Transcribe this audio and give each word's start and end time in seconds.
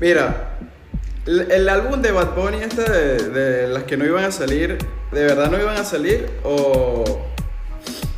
Mira, 0.00 0.58
el, 1.26 1.50
el 1.52 1.68
álbum 1.68 2.00
de 2.02 2.12
Bad 2.12 2.34
Bunny 2.34 2.58
este 2.62 2.82
de, 2.90 3.28
de 3.30 3.68
las 3.68 3.84
que 3.84 3.96
no 3.96 4.04
iban 4.04 4.24
a 4.24 4.32
salir, 4.32 4.78
¿de 5.12 5.24
verdad 5.24 5.50
no 5.50 5.58
iban 5.60 5.76
a 5.76 5.84
salir? 5.84 6.28
¿O, 6.44 7.04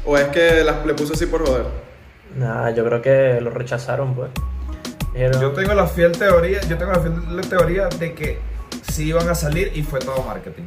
o 0.05 0.19
es 0.19 0.25
que 0.29 0.65
las, 0.65 0.85
le 0.87 0.95
puso 0.95 1.13
así 1.15 1.27
por 1.27 1.47
joder? 1.47 1.67
Nah, 2.37 2.71
yo 2.71 2.85
creo 2.85 3.03
que 3.03 3.41
lo 3.41 3.51
rechazaron, 3.51 4.15
pues. 4.15 4.31
Dijeron, 5.13 5.41
Yo 5.41 5.53
tengo 5.53 5.75
la 5.75 5.87
fiel 5.87 6.13
teoría, 6.13 6.61
yo 6.63 6.77
tengo 6.77 6.93
la 6.93 7.01
fiel 7.01 7.49
teoría 7.49 7.89
de 7.89 8.15
que 8.15 8.39
sí 8.91 9.09
iban 9.09 9.29
a 9.29 9.35
salir 9.35 9.71
y 9.75 9.83
fue 9.83 10.01
todo 10.01 10.23
marketing. 10.23 10.65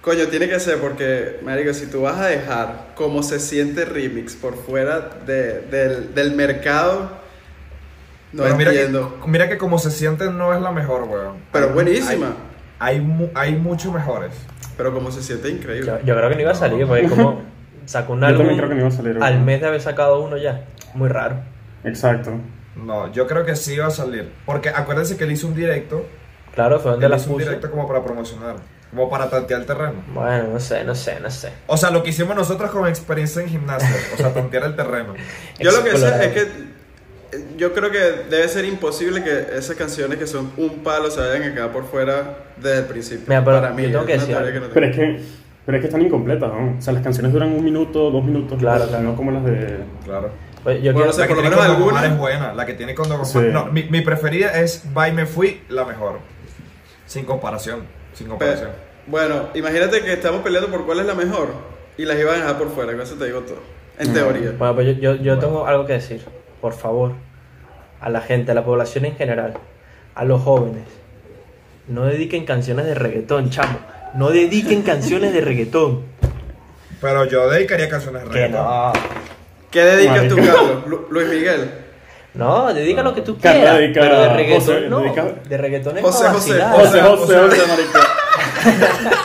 Coño, 0.00 0.26
tiene 0.26 0.48
que 0.48 0.58
ser 0.60 0.78
porque, 0.78 1.38
marico, 1.42 1.72
si 1.72 1.86
tú 1.86 2.02
vas 2.02 2.18
a 2.18 2.26
dejar 2.26 2.88
como 2.94 3.22
se 3.22 3.38
siente 3.40 3.84
remix 3.86 4.34
por 4.34 4.54
fuera 4.56 5.00
de- 5.24 5.60
del, 5.62 6.14
del 6.14 6.32
mercado, 6.32 7.10
no 8.34 8.42
Pero 8.42 8.56
mira 8.56 8.72
que, 8.72 9.00
mira 9.26 9.48
que 9.48 9.58
como 9.58 9.78
se 9.78 9.90
siente 9.90 10.30
no 10.30 10.52
es 10.54 10.60
la 10.60 10.70
mejor, 10.72 11.04
weón. 11.04 11.36
Pero 11.52 11.66
Hay- 11.68 11.72
buenísima. 11.72 12.34
Hay, 12.78 12.96
hay, 12.96 13.00
mu- 13.00 13.30
hay 13.34 13.54
mucho 13.56 13.92
mejores. 13.92 14.32
Pero 14.76 14.92
como 14.92 15.10
se 15.10 15.22
siente 15.22 15.48
increíble. 15.50 15.86
yo, 15.86 15.98
yo 16.04 16.16
creo 16.16 16.28
que 16.28 16.34
no 16.34 16.40
iba 16.42 16.50
a 16.50 16.54
salir, 16.56 16.86
porque 16.86 17.08
como 17.08 17.42
sacó 17.86 18.12
un 18.14 18.20
Yo 18.20 18.26
álbum 18.26 18.38
también 18.46 18.58
creo 18.58 18.68
que 18.68 18.74
no 18.74 18.80
iba 18.80 18.88
a 18.88 18.92
salir. 18.96 19.18
al 19.22 19.40
mes 19.40 19.60
de 19.60 19.66
haber 19.68 19.80
sacado 19.80 20.20
uno 20.22 20.36
ya. 20.36 20.64
Muy 20.94 21.08
raro. 21.08 21.36
Exacto. 21.84 22.32
No, 22.76 23.12
yo 23.12 23.26
creo 23.26 23.44
que 23.44 23.54
sí 23.56 23.74
iba 23.74 23.86
a 23.86 23.90
salir. 23.90 24.32
Porque 24.46 24.68
acuérdense 24.70 25.16
que 25.16 25.24
él 25.24 25.32
hizo 25.32 25.46
un 25.46 25.54
directo. 25.54 26.04
Claro, 26.54 26.80
fue 26.80 26.90
donde 26.92 27.06
Él 27.06 27.10
la 27.10 27.16
hizo 27.18 27.26
un 27.30 27.34
puso. 27.36 27.46
directo 27.46 27.70
como 27.70 27.86
para 27.86 28.02
promocionar. 28.04 28.56
Como 28.90 29.10
para 29.10 29.28
tantear 29.28 29.60
el 29.60 29.66
terreno. 29.66 29.94
Bueno, 30.12 30.48
no 30.52 30.60
sé, 30.60 30.84
no 30.84 30.94
sé, 30.94 31.18
no 31.20 31.30
sé. 31.30 31.50
O 31.66 31.76
sea, 31.76 31.90
lo 31.90 32.02
que 32.04 32.10
hicimos 32.10 32.34
nosotros 32.36 32.70
con 32.70 32.86
experiencia 32.88 33.42
en 33.42 33.48
gimnasia. 33.48 33.88
o 34.14 34.16
sea, 34.16 34.32
tantear 34.34 34.64
el 34.64 34.76
terreno. 34.76 35.14
Yo 35.60 35.70
lo 35.72 35.82
que 35.84 35.96
sé 35.96 36.24
es 36.26 36.32
que 36.32 36.48
yo 37.56 37.72
creo 37.72 37.90
que 37.90 37.98
debe 38.30 38.48
ser 38.48 38.64
imposible 38.64 39.22
que 39.22 39.56
esas 39.56 39.76
canciones 39.76 40.18
que 40.18 40.26
son 40.26 40.50
un 40.56 40.82
palo 40.82 41.10
se 41.10 41.20
vayan 41.20 41.42
a 41.50 41.54
quedar 41.54 41.72
por 41.72 41.84
fuera 41.86 42.38
desde 42.56 42.78
el 42.78 42.84
principio. 42.84 43.24
Mira, 43.28 43.44
pero 43.44 43.60
Para 43.60 43.72
mí, 43.72 43.82
yo 43.84 43.88
tengo 44.04 44.08
es 44.12 44.24
que 44.24 44.32
una 44.32 44.40
no 44.60 44.66
Pero 44.72 44.86
es 44.86 44.96
que, 44.96 45.20
pero 45.66 45.76
es 45.78 45.80
que 45.80 45.86
están 45.88 46.02
incompletas, 46.02 46.52
¿no? 46.52 46.76
O 46.78 46.80
sea, 46.82 46.92
las 46.92 47.02
canciones 47.02 47.32
duran 47.32 47.52
un 47.52 47.64
minuto, 47.64 48.10
dos 48.10 48.24
minutos. 48.24 48.58
Claro, 48.58 48.84
no, 48.84 48.88
claro. 48.90 49.04
No 49.04 49.16
como 49.16 49.30
las 49.30 49.44
de. 49.44 49.78
Claro. 50.04 50.30
Pues 50.62 50.76
yo 50.82 50.92
Bueno, 50.92 50.96
quiero- 50.98 51.10
o 51.10 51.12
sea, 51.12 51.22
La 51.24 51.28
que 51.28 51.34
por 51.34 51.44
lo 51.44 51.50
menos 51.50 51.64
alguna- 51.64 52.06
es 52.06 52.18
buena. 52.18 52.54
La 52.54 52.64
que 52.66 52.74
tiene 52.74 52.94
Omar. 52.96 53.24
Sí. 53.26 53.38
No, 53.52 53.66
mi, 53.66 53.84
mi 53.84 54.00
preferida 54.00 54.58
es 54.60 54.82
Bye 54.94 55.12
Me 55.12 55.26
Fui, 55.26 55.60
la 55.68 55.84
mejor. 55.84 56.18
Sin 57.06 57.24
comparación. 57.24 57.84
Sin 58.14 58.28
comparación. 58.28 58.70
bueno, 59.06 59.48
imagínate 59.54 60.00
que 60.02 60.12
estamos 60.12 60.40
peleando 60.42 60.70
por 60.70 60.86
cuál 60.86 61.00
es 61.00 61.06
la 61.06 61.14
mejor 61.14 61.48
y 61.98 62.04
las 62.04 62.18
iban 62.18 62.36
a 62.36 62.38
dejar 62.38 62.58
por 62.58 62.70
fuera, 62.70 62.92
con 62.92 63.00
eso 63.02 63.14
te 63.16 63.26
digo 63.26 63.40
todo. 63.40 63.58
En 63.98 64.08
No. 64.08 64.14
teoría. 64.14 64.52
Bueno, 64.58 64.74
pues 64.74 64.86
yo, 64.86 64.92
yo, 64.94 65.14
yo 65.16 65.34
Bueno. 65.34 65.38
tengo 65.40 65.66
algo 65.66 65.86
que 65.86 65.92
decir. 65.94 66.22
Por 66.60 66.72
favor, 66.72 67.12
a 68.04 68.10
la 68.10 68.20
gente, 68.20 68.52
a 68.52 68.54
la 68.54 68.64
población 68.64 69.06
en 69.06 69.16
general, 69.16 69.54
a 70.14 70.24
los 70.24 70.42
jóvenes, 70.42 70.84
no 71.88 72.04
dediquen 72.04 72.44
canciones 72.44 72.84
de 72.86 72.94
reggaetón, 72.94 73.50
chamo. 73.50 73.78
No 74.14 74.30
dediquen 74.30 74.82
canciones 74.82 75.32
de 75.32 75.40
reggaetón. 75.40 76.02
Pero 77.00 77.24
yo 77.24 77.48
dedicaría 77.50 77.88
canciones 77.88 78.22
de 78.24 78.28
reggaetón. 78.30 78.62
no. 78.64 78.92
¿Qué 79.70 79.80
dedicas 79.84 80.28
tú. 80.28 80.36
Carlos? 80.36 80.86
Lu- 80.86 81.06
Luis 81.10 81.28
Miguel. 81.28 81.70
No, 82.34 82.72
dedica 82.74 83.02
lo 83.02 83.14
que 83.14 83.22
tú 83.22 83.36
quieras. 83.38 83.76
dedica 83.78 84.00
pero 84.00 84.20
de 84.20 84.28
reggaetón 84.28 84.60
José, 84.74 84.88
no. 84.88 85.00
dedica- 85.00 85.34
De 85.48 85.56
reggaetón 85.58 85.98
es 85.98 86.02
José, 86.04 86.28
José. 86.28 86.60
José, 86.62 87.00
José, 87.00 87.00
o 87.00 87.26
sea- 87.26 87.40
José, 87.40 87.62
marica. 87.68 88.00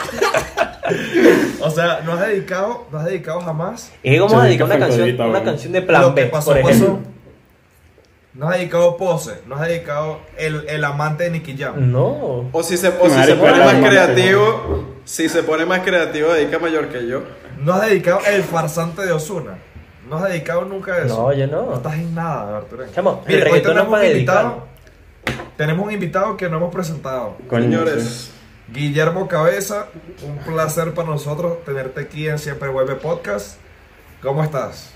O 1.62 1.70
sea, 1.70 2.00
no 2.04 2.12
has 2.14 2.26
dedicado, 2.26 2.86
no 2.90 2.98
has 2.98 3.04
dedicado 3.04 3.40
jamás. 3.42 3.92
Y 4.02 4.18
vamos 4.18 4.32
a 4.34 4.36
Yo 4.38 4.42
dedicar 4.44 4.66
una 4.66 4.78
canción, 4.78 5.20
una 5.20 5.42
canción 5.44 5.72
de 5.72 5.82
plan 5.82 6.14
B, 6.14 6.26
por 6.26 6.58
ejemplo. 6.58 6.86
pasó. 6.86 6.98
No 8.32 8.48
has 8.48 8.58
dedicado 8.58 8.96
Pose. 8.96 9.40
No 9.46 9.56
has 9.56 9.66
dedicado 9.66 10.20
el, 10.36 10.64
el 10.68 10.84
amante 10.84 11.24
de 11.24 11.30
Nicky 11.30 11.56
Jam. 11.56 11.90
No. 11.90 12.48
O 12.52 12.62
si 12.62 12.76
se, 12.76 12.88
o 12.88 13.10
si 13.10 13.22
se 13.24 13.34
pone 13.34 13.58
más 13.58 13.74
creativo, 13.74 14.84
si 15.04 15.28
se 15.28 15.42
pone 15.42 15.66
más 15.66 15.80
creativo, 15.80 16.32
dedica 16.32 16.58
mayor 16.58 16.88
que 16.88 17.06
yo. 17.08 17.22
No 17.58 17.74
has 17.74 17.88
dedicado 17.88 18.20
el 18.26 18.42
farsante 18.44 19.02
de 19.02 19.12
Osuna. 19.12 19.58
No 20.08 20.16
has 20.18 20.28
dedicado 20.30 20.64
nunca 20.64 20.98
eso. 20.98 21.16
No, 21.22 21.32
yo 21.32 21.46
no. 21.46 21.66
No 21.66 21.74
estás 21.74 21.94
en 21.94 22.14
nada, 22.14 22.58
Arturo. 22.58 22.84
Chamo, 22.92 23.22
el 23.26 23.36
Mire, 23.36 23.50
hoy 23.50 23.62
tenemos 23.62 23.98
un 23.98 24.04
invitado. 24.04 24.66
Tenemos 25.56 25.86
un 25.86 25.92
invitado 25.92 26.36
que 26.36 26.48
no 26.48 26.56
hemos 26.56 26.72
presentado. 26.72 27.36
Coño, 27.48 27.64
Señores, 27.64 28.04
sí. 28.04 28.30
Guillermo 28.72 29.26
Cabeza, 29.28 29.86
un 30.22 30.38
placer 30.38 30.94
para 30.94 31.08
nosotros 31.08 31.64
tenerte 31.64 32.00
aquí 32.00 32.28
en 32.28 32.38
Siempre 32.38 32.68
Vuelve 32.68 32.94
Podcast. 32.94 33.56
¿Cómo 34.22 34.42
estás? 34.44 34.94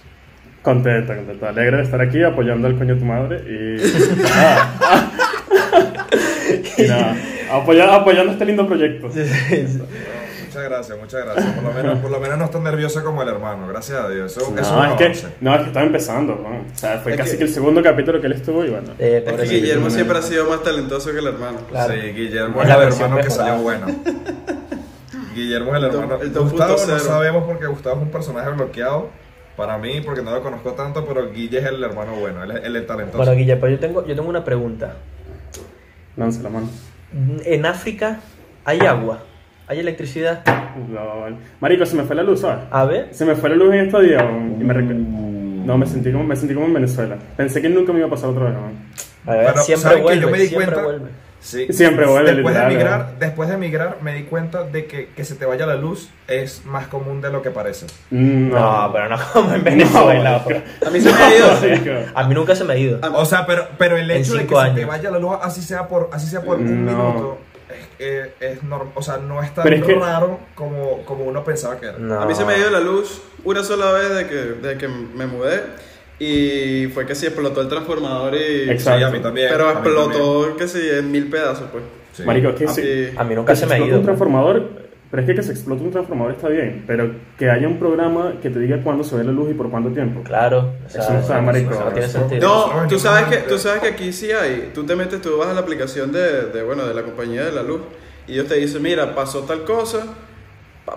Contento, 0.65 1.15
contento. 1.15 1.47
Alegre 1.47 1.77
de 1.77 1.83
estar 1.85 2.01
aquí 2.01 2.23
apoyando 2.25 2.67
al 2.67 2.77
coño 2.77 2.95
de 2.95 3.01
tu 3.01 3.07
madre 3.07 3.37
y. 3.47 3.77
nada. 4.23 4.71
y 6.79 6.83
nada. 6.89 7.17
apoya- 7.53 7.95
apoyando 7.95 8.33
este 8.33 8.45
lindo 8.47 8.67
proyecto. 8.67 9.09
Muchas 9.09 10.63
gracias, 10.69 10.99
muchas 10.99 11.25
gracias. 11.25 11.53
Por 11.55 11.65
lo 11.65 11.73
menos, 11.73 11.99
por 11.99 12.11
lo 12.11 12.21
menos 12.21 12.39
no 12.39 12.45
estás 12.47 12.63
nerviosa 12.63 13.03
como 13.03 13.23
el 13.23 13.29
hermano, 13.29 13.67
gracias 13.69 13.99
a 14.01 14.09
Dios. 14.09 14.37
Eso, 14.37 14.51
No, 14.53 14.61
es 14.61 14.67
es 14.67 14.73
un 14.73 14.97
que, 14.97 15.05
avance. 15.05 15.27
no, 15.41 15.55
es 15.55 15.61
que 15.63 15.67
estaba 15.67 15.85
empezando, 15.87 16.35
¿no? 16.37 16.49
O 16.73 16.79
sea, 16.79 16.99
fue 17.01 17.13
Es 17.13 17.19
casi 17.19 17.33
que- 17.33 17.39
que... 17.39 17.45
el 17.45 17.51
segundo 17.51 17.83
capítulo 17.83 18.21
que 18.21 18.27
él 18.29 18.33
estuvo 18.35 18.65
y 18.65 18.71
bueno. 18.71 18.93
Eh, 18.99 19.23
es 19.27 19.33
que. 19.35 19.47
Guillermo 19.57 19.91
sí, 19.91 19.97
siempre 19.97 20.17
ha 20.19 20.23
sí. 20.23 20.29
sido 20.31 20.49
más 20.49 20.63
talentoso 20.63 21.13
que 21.13 21.19
el 21.19 21.27
hermano. 21.27 21.59
Claro. 21.69 21.93
Sí, 21.93 22.01
Guillermo 22.13 22.57
Es 22.59 22.63
es 22.63 22.69
la 22.69 22.75
el 22.77 22.81
versión 22.81 23.05
hermano 23.11 23.25
que 23.25 23.31
salió 23.31 23.57
bueno. 23.59 23.87
Guillermo 25.35 25.71
es 25.77 25.83
el 25.83 25.89
El 25.89 25.95
hermano. 25.95 26.23
el 26.23 26.31
Gustavo 26.31 26.77
2.0. 26.77 26.87
no 26.89 26.99
sabemos 27.01 27.45
porque 27.45 27.67
Gustavo 27.67 27.97
es 27.97 28.03
un 28.05 28.11
personaje 28.11 28.51
bloqueado. 28.51 29.11
Para 29.57 29.79
mí, 29.79 30.01
porque 30.05 30.23
no 30.23 30.33
lo 30.33 30.43
conozco 30.43 30.73
tanto, 30.73 31.05
pero 31.07 31.31
Guille 31.31 31.59
es 31.59 31.65
el 31.67 31.83
hermano 31.83 32.15
bueno, 32.17 32.43
él 32.43 32.51
es 32.53 32.65
el 32.65 32.87
talentoso. 32.87 33.19
Bueno, 33.19 33.33
Guille, 33.35 33.57
pues 33.57 33.73
yo 33.73 33.79
tengo, 33.79 34.05
yo 34.07 34.15
tengo 34.17 34.29
una 34.29 34.45
pregunta. 34.45 34.95
Lance 36.17 36.43
la 36.43 36.49
mano. 36.51 36.69
En 37.45 37.65
África 37.67 38.19
hay 38.65 38.81
agua, 38.81 39.21
hay 39.69 39.79
electricidad. 39.79 40.43
No, 40.89 41.37
Marico, 41.61 41.87
se 41.87 41.97
me 41.97 42.03
fue 42.03 42.17
la 42.17 42.23
luz, 42.25 42.41
¿sabes? 42.41 42.65
A 42.71 42.85
ver, 42.85 43.09
Se 43.13 43.25
me 43.25 43.37
fue 43.37 43.51
la 43.51 43.57
luz 43.57 43.73
en 43.75 43.81
estos 43.87 44.03
días 44.03 44.23
y 44.23 44.65
me 44.65 44.75
recu- 44.75 44.95
No, 45.65 45.79
me 45.79 45.87
sentí, 45.87 46.11
como, 46.11 46.25
me 46.25 46.35
sentí 46.37 46.53
como 46.55 46.67
en 46.67 46.75
Venezuela. 46.75 47.17
Pensé 47.37 47.63
que 47.63 47.69
nunca 47.69 47.93
me 47.93 47.99
iba 48.01 48.09
a 48.09 48.11
pasar 48.11 48.31
otra 48.31 48.45
vez, 48.47 48.55
weón. 48.55 48.73
a 49.27 49.31
ver 49.37 49.47
Pero, 49.53 49.63
siempre 49.63 50.03
vuelve, 50.03 50.21
Yo 50.23 50.31
me 50.31 50.39
di 50.39 50.47
siempre 50.49 50.67
cuenta- 50.73 50.85
vuelve. 50.85 51.11
Sí. 51.45 51.67
Siempre 51.71 52.07
vuelve, 52.07 52.33
después 52.33 52.55
literal, 52.55 52.69
de 52.71 52.75
emigrar, 52.75 52.99
¿no? 53.01 53.19
después 53.19 53.49
de 53.51 53.55
emigrar 53.57 53.99
me 54.01 54.15
di 54.15 54.23
cuenta 54.23 54.65
de 54.65 54.87
que, 54.87 55.09
que 55.15 55.25
se 55.27 55.35
te 55.35 55.45
vaya 55.45 55.67
la 55.67 55.75
luz 55.75 56.09
es 56.27 56.65
más 56.65 56.87
común 56.87 57.21
de 57.21 57.31
lo 57.31 57.43
que 57.43 57.51
parece. 57.51 57.85
No, 58.11 58.91
pero 58.93 59.09
no 59.11 59.17
como 59.33 59.53
en 59.55 59.63
Venezuela. 59.63 60.43
marico. 60.45 60.65
A 60.87 60.91
mí 60.91 61.01
se 61.03 61.13
me 61.13 61.19
ha 61.23 61.37
ido. 61.37 62.07
A 62.15 62.25
mí 62.27 62.35
nunca 62.35 62.55
se 62.57 62.65
me 62.65 62.73
ha 62.73 62.77
ido. 62.79 62.99
O 63.13 63.27
sea, 63.27 63.45
pero, 63.45 63.69
pero 63.77 63.99
el 63.99 64.11
hecho 64.11 64.33
de 64.33 64.39
que 64.41 64.45
cinco 64.49 64.61
se 64.63 64.67
te 64.71 64.71
años. 64.81 64.89
vaya 64.89 65.11
la 65.11 65.19
luz 65.19 65.37
así 65.43 65.61
sea 65.61 65.87
por, 65.87 66.09
así 66.15 66.27
sea 66.29 66.41
por 66.41 66.57
un 66.57 66.87
No. 66.87 66.93
minuto 67.13 67.39
es, 67.99 68.07
es, 68.07 68.29
es 68.41 68.63
norm- 68.63 68.93
o 68.95 69.03
sea, 69.03 69.19
no 69.19 69.43
es 69.43 69.53
tan 69.55 69.71
es 69.71 69.83
que- 69.85 69.95
raro 69.97 70.39
como, 70.55 71.03
como 71.05 71.25
uno 71.25 71.45
pensaba 71.45 71.79
que 71.79 71.87
era. 71.89 71.99
No. 71.99 72.21
A 72.23 72.27
mí 72.27 72.35
se 72.35 72.45
me 72.47 72.55
ha 72.55 72.59
ido 72.59 72.71
la 72.71 72.81
luz 72.81 73.21
una 73.45 73.63
sola 73.63 73.93
vez 73.93 74.15
de 74.15 74.27
que, 74.27 74.35
de 74.35 74.79
que 74.79 74.89
me 74.89 75.27
mudé 75.27 75.63
y 76.19 76.87
fue 76.95 77.07
que 77.07 77.15
sí 77.15 77.27
explotó 77.27 77.61
el 77.61 77.69
transformador 77.69 78.35
y... 78.35 78.71
Exacto. 78.71 78.99
Sí, 79.01 79.05
a 79.05 79.11
mí 79.11 79.21
también. 79.21 79.49
Pero 79.51 79.73
también. 79.73 79.95
explotó 79.97 80.57
que 80.57 80.69
sí 80.69 80.81
en 80.91 81.11
mil 81.11 81.29
pedazos 81.29 81.69
pues. 81.73 81.83
Sí. 82.13 82.23
Marico, 82.25 82.51
es 82.51 82.55
que 82.55 82.65
A 82.67 82.69
sí. 82.69 82.83
mí- 82.83 83.15
A 83.17 83.25
mí 83.25 83.35
nunca 83.35 83.53
que 83.53 83.59
se 83.59 83.67
me 83.67 83.75
ha 83.75 83.79
ido. 83.79 83.99
un 83.99 84.05
transformador, 84.05 84.85
pero 85.11 85.23
es 85.23 85.29
que 85.29 85.35
que 85.35 85.43
se 85.43 85.51
explote 85.53 85.83
un 85.83 85.91
transformador 85.91 86.33
está 86.35 86.49
bien, 86.49 86.85
pero 86.87 87.11
que 87.37 87.51
haya 87.51 87.67
un 87.67 87.79
programa 87.81 88.35
que 88.41 88.51
te 88.51 88.61
diga 88.61 88.81
cuándo 88.85 89.03
se 89.03 89.17
ve 89.17 89.25
la 89.25 89.33
luz 89.33 89.51
y 89.51 89.55
por 89.55 89.69
cuánto 89.71 89.91
tiempo. 89.91 90.23
Claro, 90.23 90.71
o 90.87 90.89
sea, 90.89 91.03
Eso 91.03 91.13
no 91.13 91.19
está, 91.21 91.41
marico. 91.41 91.73
eso 91.73 91.85
no 91.85 91.91
tiene 91.91 92.07
Eso- 92.07 92.19
sentido. 92.21 92.49
No, 92.49 92.83
No, 92.83 92.89
tú 92.89 92.99
sabes 93.01 93.25
que 93.27 93.37
tú 93.49 93.59
sabes 93.59 93.81
que 93.83 93.89
aquí 93.89 94.13
sí 94.13 94.31
hay. 94.31 94.71
Tú 94.73 94.85
te 94.85 94.95
metes, 94.95 95.21
tú 95.21 95.37
vas 95.39 95.49
a 95.49 95.55
la 95.55 95.61
aplicación 95.61 96.13
de, 96.13 96.47
de, 96.53 96.63
bueno, 96.63 96.87
de 96.87 96.95
la 96.95 97.03
compañía 97.03 97.45
de 97.45 97.51
la 97.53 97.65
luz 97.65 97.81
y 98.29 98.35
ellos 98.35 98.47
te 98.47 98.55
dicen, 98.55 98.81
mira, 98.83 99.15
pasó 99.17 99.41
tal 99.41 99.65
cosa, 99.65 100.07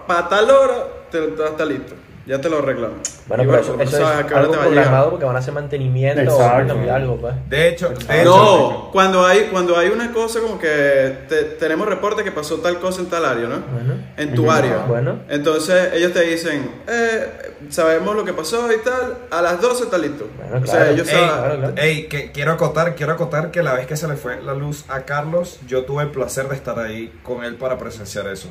para 0.08 0.30
tal 0.30 0.50
hora 0.52 0.76
te, 1.12 1.18
está 1.26 1.66
listo, 1.66 1.94
ya 2.28 2.40
te 2.42 2.50
lo 2.50 2.60
arreglamos. 2.60 2.98
Bueno, 3.28 3.44
Y 3.44 3.48
pero 3.48 3.60
eso, 3.62 3.80
eso 3.82 3.98
es 3.98 4.04
algo 4.04 4.28
te 4.28 4.34
va 4.36 4.40
a 4.42 4.44
llegar. 4.48 4.64
programado 4.68 5.10
porque 5.10 5.26
van 5.26 5.36
a 5.36 5.40
hacer 5.40 5.54
mantenimiento 5.54 6.22
o 6.36 6.38
van 6.38 6.42
a 6.48 6.52
Exacto. 6.54 6.74
cambiar 6.76 6.96
algo, 6.98 7.18
pues. 7.18 7.34
De 7.50 7.70
hecho, 7.70 7.90
de 7.90 8.22
hecho 8.22 8.30
No, 8.30 8.90
cuando 8.92 9.26
hay, 9.26 9.48
cuando 9.52 9.78
hay 9.78 9.90
una 9.90 10.12
cosa 10.12 10.40
como 10.42 10.60
que 10.60 11.18
te- 11.28 11.44
tenemos 11.60 11.88
reporte 11.88 12.24
que 12.24 12.32
pasó 12.32 12.58
tal 12.58 12.80
cosa 12.80 13.02
en 13.02 13.08
tal 13.10 13.26
área, 13.26 13.48
¿no? 13.48 13.58
Bueno. 13.72 13.94
En 14.18 14.34
tu 14.36 14.52
área. 14.52 14.86
Bueno. 14.88 15.20
Entonces 15.30 15.94
ellos 15.94 16.14
te 16.14 16.22
dicen, 16.22 16.70
eh, 16.88 17.54
sabemos 17.70 18.16
lo 18.16 18.24
que 18.26 18.34
pasó 18.34 18.72
y 18.72 18.78
tal, 18.84 19.18
a 19.32 19.42
las 19.42 19.62
12 19.62 19.86
está 19.86 19.98
listo. 19.98 20.28
Bueno, 20.38 20.64
o 20.64 20.68
sea, 20.68 20.76
claro. 20.80 20.92
ellos 20.92 21.08
Ey, 21.08 21.14
saben. 21.14 21.28
claro, 21.30 21.58
claro. 21.60 21.74
ey, 21.78 22.08
que 22.08 22.32
quiero 22.32 22.52
acotar, 22.54 22.96
quiero 22.96 23.14
acotar 23.14 23.52
que 23.52 23.64
la 23.64 23.74
vez 23.74 23.88
que 23.88 23.96
se 23.98 24.08
le 24.08 24.16
fue 24.16 24.42
la 24.42 24.54
luz 24.54 24.86
a 24.90 25.02
Carlos, 25.02 25.60
yo 25.68 25.84
tuve 25.86 26.04
el 26.04 26.10
placer 26.12 26.48
de 26.50 26.56
estar 26.56 26.78
ahí 26.80 27.12
con 27.24 27.44
él 27.44 27.56
para 27.56 27.78
presenciar 27.78 28.28
eso. 28.28 28.50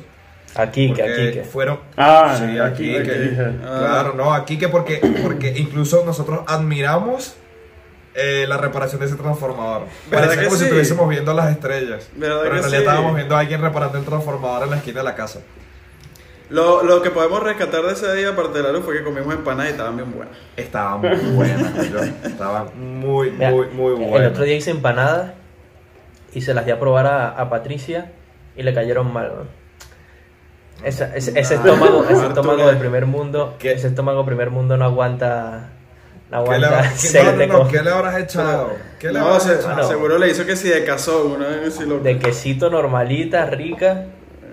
Aquí, 0.57 0.93
que 0.93 1.03
aquí, 1.03 1.31
que. 1.33 1.43
fueron 1.43 1.79
Ah, 1.95 2.35
sí, 2.37 2.57
aquí, 2.59 2.93
que- 3.03 3.35
claro, 3.61 4.13
no, 4.15 4.33
aquí 4.33 4.57
que 4.57 4.67
porque 4.69 4.99
porque 5.23 5.53
incluso 5.57 6.03
nosotros 6.05 6.41
admiramos 6.47 7.35
eh, 8.15 8.45
la 8.47 8.57
reparación 8.57 8.99
de 8.99 9.05
ese 9.07 9.15
transformador. 9.15 9.83
¿Verdad 10.09 10.25
Parece 10.25 10.37
que 10.39 10.45
como 10.45 10.57
si 10.57 10.63
estuviésemos 10.63 11.07
viendo 11.09 11.33
las 11.33 11.51
estrellas. 11.51 12.09
¿Verdad 12.15 12.39
pero 12.41 12.55
en 12.55 12.61
realidad 12.61 12.69
sí? 12.79 12.85
estábamos 12.85 13.15
viendo 13.15 13.35
a 13.35 13.39
alguien 13.39 13.61
reparando 13.61 13.97
el 13.99 14.05
transformador 14.05 14.63
en 14.63 14.69
la 14.71 14.77
esquina 14.77 14.99
de 14.99 15.03
la 15.03 15.15
casa. 15.15 15.39
Lo, 16.49 16.81
lo 16.81 17.01
que 17.01 17.09
podemos 17.11 17.43
rescatar 17.43 17.81
de 17.83 17.91
ese 17.93 18.11
día, 18.15 18.29
aparte 18.29 18.57
de 18.59 18.63
la 18.63 18.71
luz, 18.71 18.85
fue 18.85 18.97
que 18.97 19.03
comimos 19.03 19.33
empanadas 19.35 19.67
y 19.69 19.71
estaban 19.73 19.97
bien 19.97 20.13
buenas. 20.15 20.33
Estaba 20.55 20.95
muy 20.97 21.09
buena, 21.35 21.73
yo. 21.91 21.99
Estaba 22.23 22.71
muy, 22.75 23.31
Mira, 23.31 23.51
muy, 23.51 23.67
muy 23.67 23.93
El 24.01 24.09
buena. 24.09 24.27
otro 24.29 24.43
día 24.45 24.55
hice 24.55 24.71
empanadas 24.71 25.33
y 26.33 26.41
se 26.41 26.53
las 26.53 26.65
di 26.65 26.71
a 26.71 26.79
probar 26.79 27.05
a, 27.05 27.29
a 27.31 27.49
Patricia 27.49 28.13
y 28.55 28.63
le 28.63 28.73
cayeron 28.73 29.11
mal. 29.11 29.27
¿no? 29.35 29.66
Esa- 30.83 31.15
ese, 31.15 31.39
ese 31.39 31.55
Ah, 31.55 31.57
estómago, 31.57 32.05
ese 32.09 32.27
estómago 32.27 32.67
del 32.67 32.77
primer 32.77 33.05
mundo, 33.07 33.55
¿Qué? 33.59 33.73
ese 33.73 33.87
estómago 33.87 34.25
primer 34.25 34.51
mundo 34.51 34.77
no 34.77 34.85
aguanta, 34.85 35.69
no 36.29 36.43
¿Qué 36.43 36.49
le, 36.59 36.65
aguanta 36.65 36.67
habrás- 36.79 36.93
qué- 37.01 37.07
seis 37.07 37.25
no, 37.25 37.31
no, 37.31 37.37
de 37.37 37.47
no, 37.47 37.59
co- 37.59 37.67
¿qué 37.67 37.81
le 37.81 37.89
habrás 37.89 38.17
echado? 38.19 38.71
¿Qué 38.99 39.07
le 39.07 39.19
No, 39.19 39.25
habrás 39.25 39.49
echado? 39.49 39.87
seguro 39.87 40.17
le 40.19 40.29
hizo 40.29 40.45
que 40.45 40.55
si 40.55 40.69
de 40.69 40.83
cazón, 40.85 41.37
de 42.03 42.19
quesito 42.19 42.69
normalita, 42.69 43.45
rica. 43.47 44.05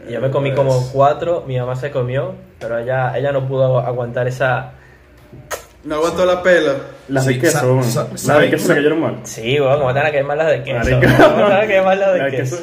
Y 0.08 0.12
yo 0.12 0.20
me 0.20 0.30
comí 0.30 0.50
Pues. 0.52 0.58
como 0.66 0.90
cuatro, 0.92 1.44
mi 1.46 1.58
mamá 1.58 1.76
se 1.76 1.90
comió, 1.90 2.34
pero 2.58 2.78
ella, 2.78 3.16
ella 3.16 3.32
no 3.32 3.46
pudo 3.48 3.78
aguantar 3.80 4.28
esa... 4.28 4.72
No 5.84 5.96
aguantó 5.96 6.24
la 6.26 6.42
pela. 6.42 6.74
Las 7.08 7.24
Sí, 7.24 7.34
de 7.34 7.40
queso, 7.40 7.76
Las 7.76 8.38
de 8.40 8.50
queso 8.50 8.66
se 8.68 8.74
cayeron 8.74 9.00
mal. 9.00 9.20
Sí, 9.24 9.60
weón, 9.60 9.78
te 9.78 9.84
van 9.84 9.98
a 9.98 10.22
mal 10.22 10.38
las 10.38 10.46
de 10.48 10.62
queso. 10.62 10.78
Marica. 10.96 11.16
¿Cómo 11.16 11.36
te 11.36 11.42
van 11.42 11.52
a 11.52 11.82
mal 11.82 12.00
las 12.00 12.08
La 12.16 12.24
de 12.24 12.30
de 12.30 12.36
queso? 12.36 12.58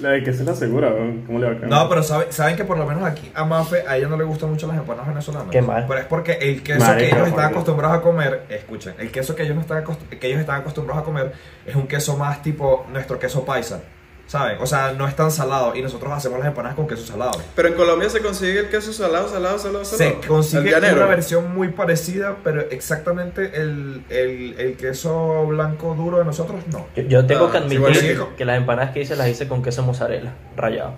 La 0.00 0.10
de 0.10 0.22
queso 0.22 0.40
es 0.42 0.46
la 0.46 0.54
segura, 0.54 0.88
weón. 0.88 1.22
¿Cómo 1.26 1.38
le 1.38 1.46
va 1.46 1.52
a 1.52 1.56
caer? 1.56 1.68
No, 1.68 1.88
pero 1.88 2.02
sabe- 2.02 2.26
saben 2.32 2.56
que 2.56 2.64
por 2.64 2.78
lo 2.78 2.86
menos 2.86 3.02
aquí 3.04 3.30
a 3.34 3.44
Mafe 3.44 3.84
a 3.86 3.96
ella 3.96 4.08
no 4.08 4.16
le 4.16 4.24
gustan 4.24 4.50
mucho 4.50 4.66
las 4.66 4.76
empanadas 4.76 5.08
venezolanas. 5.08 5.48
Qué 5.50 5.62
mal. 5.62 5.84
Pero 5.88 6.00
es 6.00 6.06
porque 6.06 6.32
el 6.40 6.62
queso 6.62 6.96
que 6.96 7.06
ellos 7.08 7.28
están 7.28 7.46
acostumbrados 7.50 7.98
a 7.98 8.00
comer, 8.02 8.44
escuchen, 8.48 8.94
el 8.98 9.10
queso 9.10 9.34
que 9.34 9.42
ellos 9.42 9.54
no 9.56 9.60
están 9.62 9.84
que 9.84 10.26
ellos 10.26 10.40
están 10.40 10.60
acostumbrados 10.60 11.02
a 11.02 11.04
comer 11.04 11.32
es 11.66 11.74
un 11.74 11.86
queso 11.86 12.16
más 12.16 12.42
tipo 12.42 12.86
nuestro 12.92 13.18
queso 13.18 13.44
paisa, 13.44 13.80
¿saben? 14.28 14.58
O 14.60 14.66
sea, 14.66 14.92
no 14.92 15.08
es 15.08 15.16
tan 15.16 15.32
salado 15.32 15.74
y 15.74 15.82
nosotros 15.82 16.12
hacemos 16.12 16.38
las 16.38 16.46
empanadas 16.48 16.76
con 16.76 16.86
queso 16.86 17.04
salado. 17.04 17.32
Pero 17.56 17.66
en 17.68 17.74
Colombia 17.74 18.08
se 18.08 18.20
consigue 18.20 18.60
el 18.60 18.68
queso 18.68 18.92
salado, 18.92 19.28
salado, 19.28 19.58
salado, 19.58 19.84
salado. 19.84 20.20
Se 20.20 20.26
consigue 20.28 20.76
una 20.76 21.06
versión 21.06 21.52
muy 21.52 21.68
parecida, 21.68 22.36
pero 22.44 22.60
exactamente 22.70 23.50
el, 23.60 24.04
el, 24.10 24.54
el 24.58 24.76
queso 24.76 25.44
blanco 25.46 25.94
duro 25.96 26.18
de 26.18 26.24
nosotros 26.26 26.60
no. 26.70 26.86
Yo, 26.94 27.02
yo 27.02 27.26
tengo 27.26 27.46
Ah, 27.46 27.52
que 27.52 27.58
admitir 27.58 28.16
que- 28.18 28.36
que 28.36 28.44
las 28.44 28.58
empanadas 28.58 28.92
que 28.92 29.00
hice 29.00 29.16
las 29.16 29.26
hice 29.28 29.48
con 29.48 29.62
queso 29.62 29.82
mozzarella, 29.82 30.32
rayado. 30.56 30.92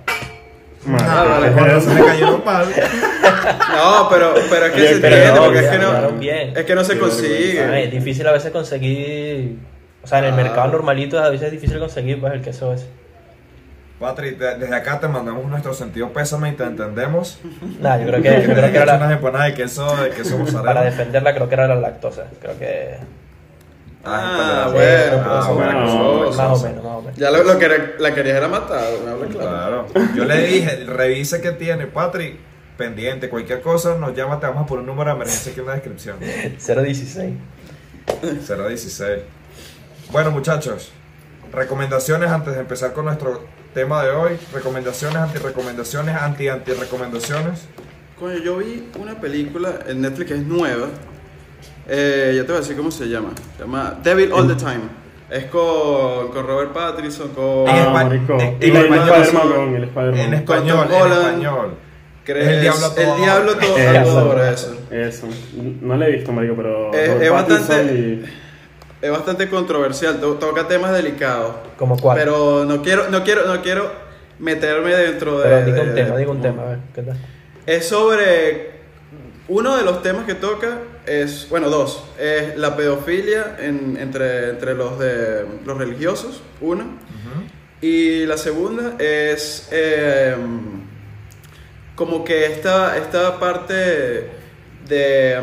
Marica, 0.85 1.26
Ah. 2.47 2.65
No, 3.76 4.09
pero, 4.11 4.35
pero 4.49 4.67
es 4.67 4.73
que 4.73 4.81
se 4.81 4.93
entiende, 4.94 5.33
no, 5.35 5.44
porque 5.44 5.59
es 5.61 5.69
que 5.69 5.79
no. 5.79 6.11
bien. 6.19 6.53
Es 6.56 6.65
que 6.65 6.75
no 6.75 6.85
se 6.85 6.99
consigue. 6.99 7.85
Es 7.85 7.91
difícil 7.93 8.26
a 8.26 8.33
veces 8.33 8.50
conseguir... 8.50 9.56
O 10.03 10.06
sea, 10.06 10.19
en 10.21 10.25
el 10.26 10.33
Ah. 10.33 10.37
mercado 10.37 10.69
normalito 10.73 11.19
a 11.19 11.29
veces 11.29 11.47
es 11.49 11.53
difícil 11.53 11.79
conseguir 11.79 12.21
pues 12.21 12.33
el 12.33 12.41
queso 12.43 12.73
ese. 12.73 12.87
Patri, 14.00 14.31
de- 14.31 14.56
desde 14.56 14.75
acá 14.75 14.99
te 14.99 15.06
mandamos 15.08 15.44
nuestro 15.44 15.75
sentido 15.75 16.11
pésame 16.12 16.49
y 16.49 16.52
te 16.52 16.64
entendemos. 16.64 17.38
Nah, 17.81 17.99
yo 17.99 18.06
creo 18.06 18.23
que, 18.23 18.29
Que 18.31 18.43
yo 18.49 18.55
creo 18.55 18.73
que 18.73 18.79
era 18.79 18.97
unas 18.97 19.08
la, 19.11 19.14
empanadas 19.17 19.47
de 19.49 19.55
queso, 19.55 19.97
de 19.97 20.11
queso 20.11 20.38
para 20.64 20.82
defenderla 20.82 21.35
creo 21.35 21.49
que 21.49 21.55
era 21.55 21.69
la 21.69 21.75
lactosa. 21.76 22.25
Creo 22.41 22.58
que... 22.58 22.97
Ah, 24.02 24.70
pero- 24.73 25.19
bueno, 25.19 25.23
Ah, 25.26 25.41
pero 25.44 25.55
bueno, 25.55 25.85
bueno, 25.85 26.31
Más 26.31 26.38
o 26.38 26.62
menos, 26.64 26.85
más 26.85 26.97
o 26.97 27.02
menos. 27.02 27.17
Ya 27.19 27.31
lo, 27.31 27.44
lo 27.44 27.58
que 27.58 27.64
era- 27.67 27.91
la 27.99 28.14
querías 28.14 28.37
era 28.38 28.49
matar, 28.49 28.85
me 29.05 29.11
habla 29.11 29.26
claro. 29.26 29.87
Claro. 29.93 30.08
Yo 30.17 30.25
le 30.25 30.47
dije, 30.47 30.85
revise 30.87 31.43
que 31.43 31.52
tiene, 31.52 31.87
Patri, 31.87 32.41
pendiente, 32.79 33.29
cualquier 33.29 33.61
cosa, 33.61 33.97
nos 33.97 34.17
llama, 34.17 34.41
te 34.41 34.47
vamos 34.47 34.62
a 34.62 34.67
poner 34.67 34.81
un 34.81 34.87
número 34.87 35.11
de 35.11 35.17
emergencia 35.17 35.52
aquí 35.52 35.61
en 35.61 35.67
la 35.67 35.73
descripción. 35.75 36.17
016. 36.85 37.35
016. 38.49 39.19
Bueno, 40.11 40.31
muchachos, 40.31 40.91
recomendaciones 41.52 42.31
antes 42.31 42.55
de 42.55 42.61
empezar 42.61 42.94
con 42.94 43.05
nuestro 43.05 43.44
tema 43.75 44.03
de 44.03 44.11
hoy. 44.11 44.33
Recomendaciones, 44.53 45.17
anti-recomendaciones, 45.17 46.15
anti-anti-recomendaciones. 46.17 47.67
Coño, 48.19 48.37
yo 48.39 48.59
vi 48.59 48.89
una 48.99 49.21
película 49.21 49.81
en 49.87 50.01
Netflix 50.03 50.29
que 50.29 50.35
es 50.37 50.47
nueva. 50.47 50.89
Eh, 51.89 52.33
ya 52.37 52.43
te 52.43 52.49
voy 52.49 52.57
a 52.57 52.61
decir 52.61 52.77
cómo 52.77 52.91
se 52.91 53.07
llama. 53.09 53.31
Se 53.57 53.63
llama 53.65 53.99
Devil 54.03 54.33
All 54.33 54.47
the 54.49 54.55
Time. 54.55 55.01
Es 55.31 55.45
con, 55.47 56.29
con 56.33 56.47
Robert 56.47 56.73
Pattinson, 56.73 57.29
con. 57.31 57.69
En 57.69 57.69
Ah, 57.69 57.87
espa- 57.87 57.93
marico. 57.93 58.33
en- 58.41 58.57
en 58.61 58.77
el 58.77 58.77
español, 58.77 59.75
el. 59.77 60.19
En 60.19 60.35
español, 60.35 60.87
Tom 60.89 60.97
en 60.97 61.03
Holland. 61.03 61.27
español. 61.29 61.75
crees- 62.25 62.49
El 62.49 62.61
diablo 62.61 62.91
todo 62.91 63.15
El 63.17 63.23
diablo 63.23 63.53
todo 63.55 64.43
eso. 64.45 64.73
eso. 64.91 64.95
Eso. 64.95 65.27
No 65.81 65.97
le 65.97 66.07
he 66.07 66.13
visto, 66.17 66.33
marico, 66.33 66.55
pero... 66.55 66.93
Eh, 66.95 67.19
es 67.23 67.31
bastante- 67.33 67.83
y- 67.93 68.25
Es 69.02 69.11
bastante 69.11 69.49
controversial, 69.49 70.20
to- 70.20 70.35
toca 70.35 70.69
temas 70.69 70.93
delicados. 70.93 71.55
¿Como 71.79 71.97
cuál? 71.99 72.19
Pero 72.19 72.64
no 72.67 72.82
quiero, 72.82 73.08
no 73.11 73.25
quiero, 73.25 73.47
no 73.47 73.62
quiero 73.62 73.91
meterme 74.38 74.94
dentro 74.94 75.38
de. 75.38 75.44
Pero 75.44 75.64
diga 75.67 75.82
un 75.82 75.94
tema, 75.94 76.17
diga 76.17 76.31
un 76.31 76.43
tema, 76.43 76.62
a 76.62 76.67
ver, 76.70 76.79
¿qué 76.94 77.02
tal? 77.02 77.17
Es 77.67 77.88
sobre. 77.88 78.70
Uno 79.49 79.76
de 79.76 79.82
los 79.85 80.02
temas 80.02 80.26
que 80.26 80.35
toca 80.35 80.79
es. 81.06 81.47
Bueno, 81.50 81.70
dos. 81.70 82.05
Es 82.19 82.56
la 82.56 82.76
pedofilia 82.76 83.56
en- 83.58 83.97
entre, 83.99 84.50
entre 84.50 84.75
los, 84.75 84.99
de, 84.99 85.44
los 85.64 85.76
religiosos, 85.79 86.43
una. 86.61 86.85
Y 87.81 88.26
la 88.26 88.37
segunda 88.37 88.97
es. 88.99 89.69
eh, 89.73 90.37
como 91.97 92.25
que 92.25 92.47
esta, 92.47 92.97
esta 92.97 93.38
parte 93.38 94.29
de, 94.88 95.41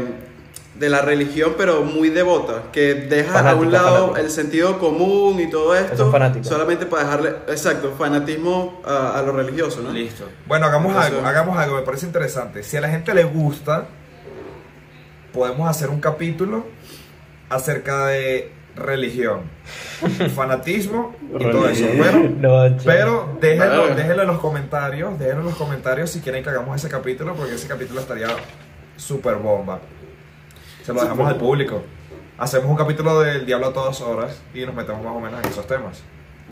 de 0.79 0.89
la 0.89 1.01
religión, 1.01 1.53
pero 1.57 1.81
muy 1.83 2.09
devota, 2.09 2.63
que 2.71 2.93
deja 2.93 3.49
a 3.49 3.55
un 3.55 3.71
lado 3.71 3.99
fanática. 4.09 4.21
el 4.21 4.29
sentido 4.29 4.77
común 4.79 5.39
y 5.39 5.49
todo 5.49 5.75
esto, 5.75 6.11
fanáticos. 6.11 6.47
solamente 6.47 6.85
para 6.85 7.03
dejarle, 7.05 7.29
exacto, 7.47 7.93
fanatismo 7.97 8.81
a, 8.85 9.17
a 9.17 9.21
lo 9.23 9.31
religioso, 9.31 9.81
¿no? 9.81 9.91
Listo. 9.91 10.25
Bueno, 10.45 10.67
hagamos 10.67 10.89
Entonces- 10.91 11.13
algo, 11.15 11.27
hagamos 11.27 11.57
algo, 11.57 11.75
me 11.77 11.81
parece 11.81 12.05
interesante. 12.05 12.61
Si 12.63 12.77
a 12.77 12.81
la 12.81 12.89
gente 12.89 13.13
le 13.15 13.23
gusta, 13.23 13.87
podemos 15.33 15.69
hacer 15.69 15.89
un 15.89 15.99
capítulo 15.99 16.65
acerca 17.49 18.07
de 18.07 18.51
religión, 18.75 19.41
fanatismo 20.35 21.15
y 21.39 21.43
todo 21.51 21.67
eso. 21.69 21.85
Pero, 21.97 22.29
No, 22.69 22.77
pero 22.85 23.37
déjenlo, 23.41 23.87
déjenlo 23.95 24.21
en 24.21 24.27
los 24.27 24.39
comentarios, 24.39 25.17
déjenlo 25.17 25.39
en 25.41 25.45
los 25.47 25.55
comentarios 25.55 26.11
si 26.11 26.19
quieren 26.21 26.43
que 26.43 26.49
hagamos 26.49 26.75
ese 26.75 26.87
capítulo, 26.89 27.33
porque 27.33 27.55
ese 27.55 27.67
capítulo 27.67 27.99
estaría 28.01 28.27
súper 28.95 29.35
bomba. 29.35 29.79
Se 30.87 30.93
lo 30.93 31.01
dejamos 31.01 31.27
al 31.27 31.35
público. 31.35 31.81
Hacemos 32.37 32.67
un 32.69 32.77
capítulo 32.77 33.19
del 33.19 33.45
Diablo 33.45 33.67
a 33.67 33.73
todas 33.73 33.99
horas 33.99 34.39
y 34.53 34.65
nos 34.65 34.73
metemos 34.73 35.03
más 35.03 35.13
o 35.13 35.19
menos 35.19 35.43
en 35.43 35.49
esos 35.51 35.67
temas. 35.67 35.99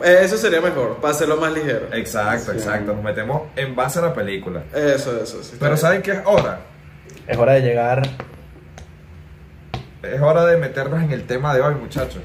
Eh, 0.04 0.18
Eso 0.20 0.36
sería 0.36 0.60
mejor, 0.60 0.96
para 0.96 1.14
hacerlo 1.14 1.38
más 1.38 1.50
ligero. 1.54 1.86
Exacto, 1.94 2.52
Sí. 2.52 2.58
exacto. 2.58 2.92
Nos 2.92 3.02
metemos 3.02 3.44
en 3.56 3.74
base 3.74 3.98
a 3.98 4.02
la 4.02 4.12
película. 4.12 4.62
Eso, 4.74 5.18
eso. 5.22 5.42
sí, 5.42 5.56
Pero. 5.58 5.74
¿saben 5.78 6.02
qué 6.02 6.10
es 6.12 6.20
hora? 6.26 6.60
Es 7.26 7.38
hora 7.38 7.54
de 7.54 7.62
llegar. 7.62 8.02
Es 10.02 10.20
hora 10.20 10.44
de 10.44 10.58
meternos 10.58 11.02
en 11.02 11.12
el 11.12 11.26
tema 11.26 11.54
de 11.54 11.62
hoy, 11.62 11.74
muchachos. 11.76 12.20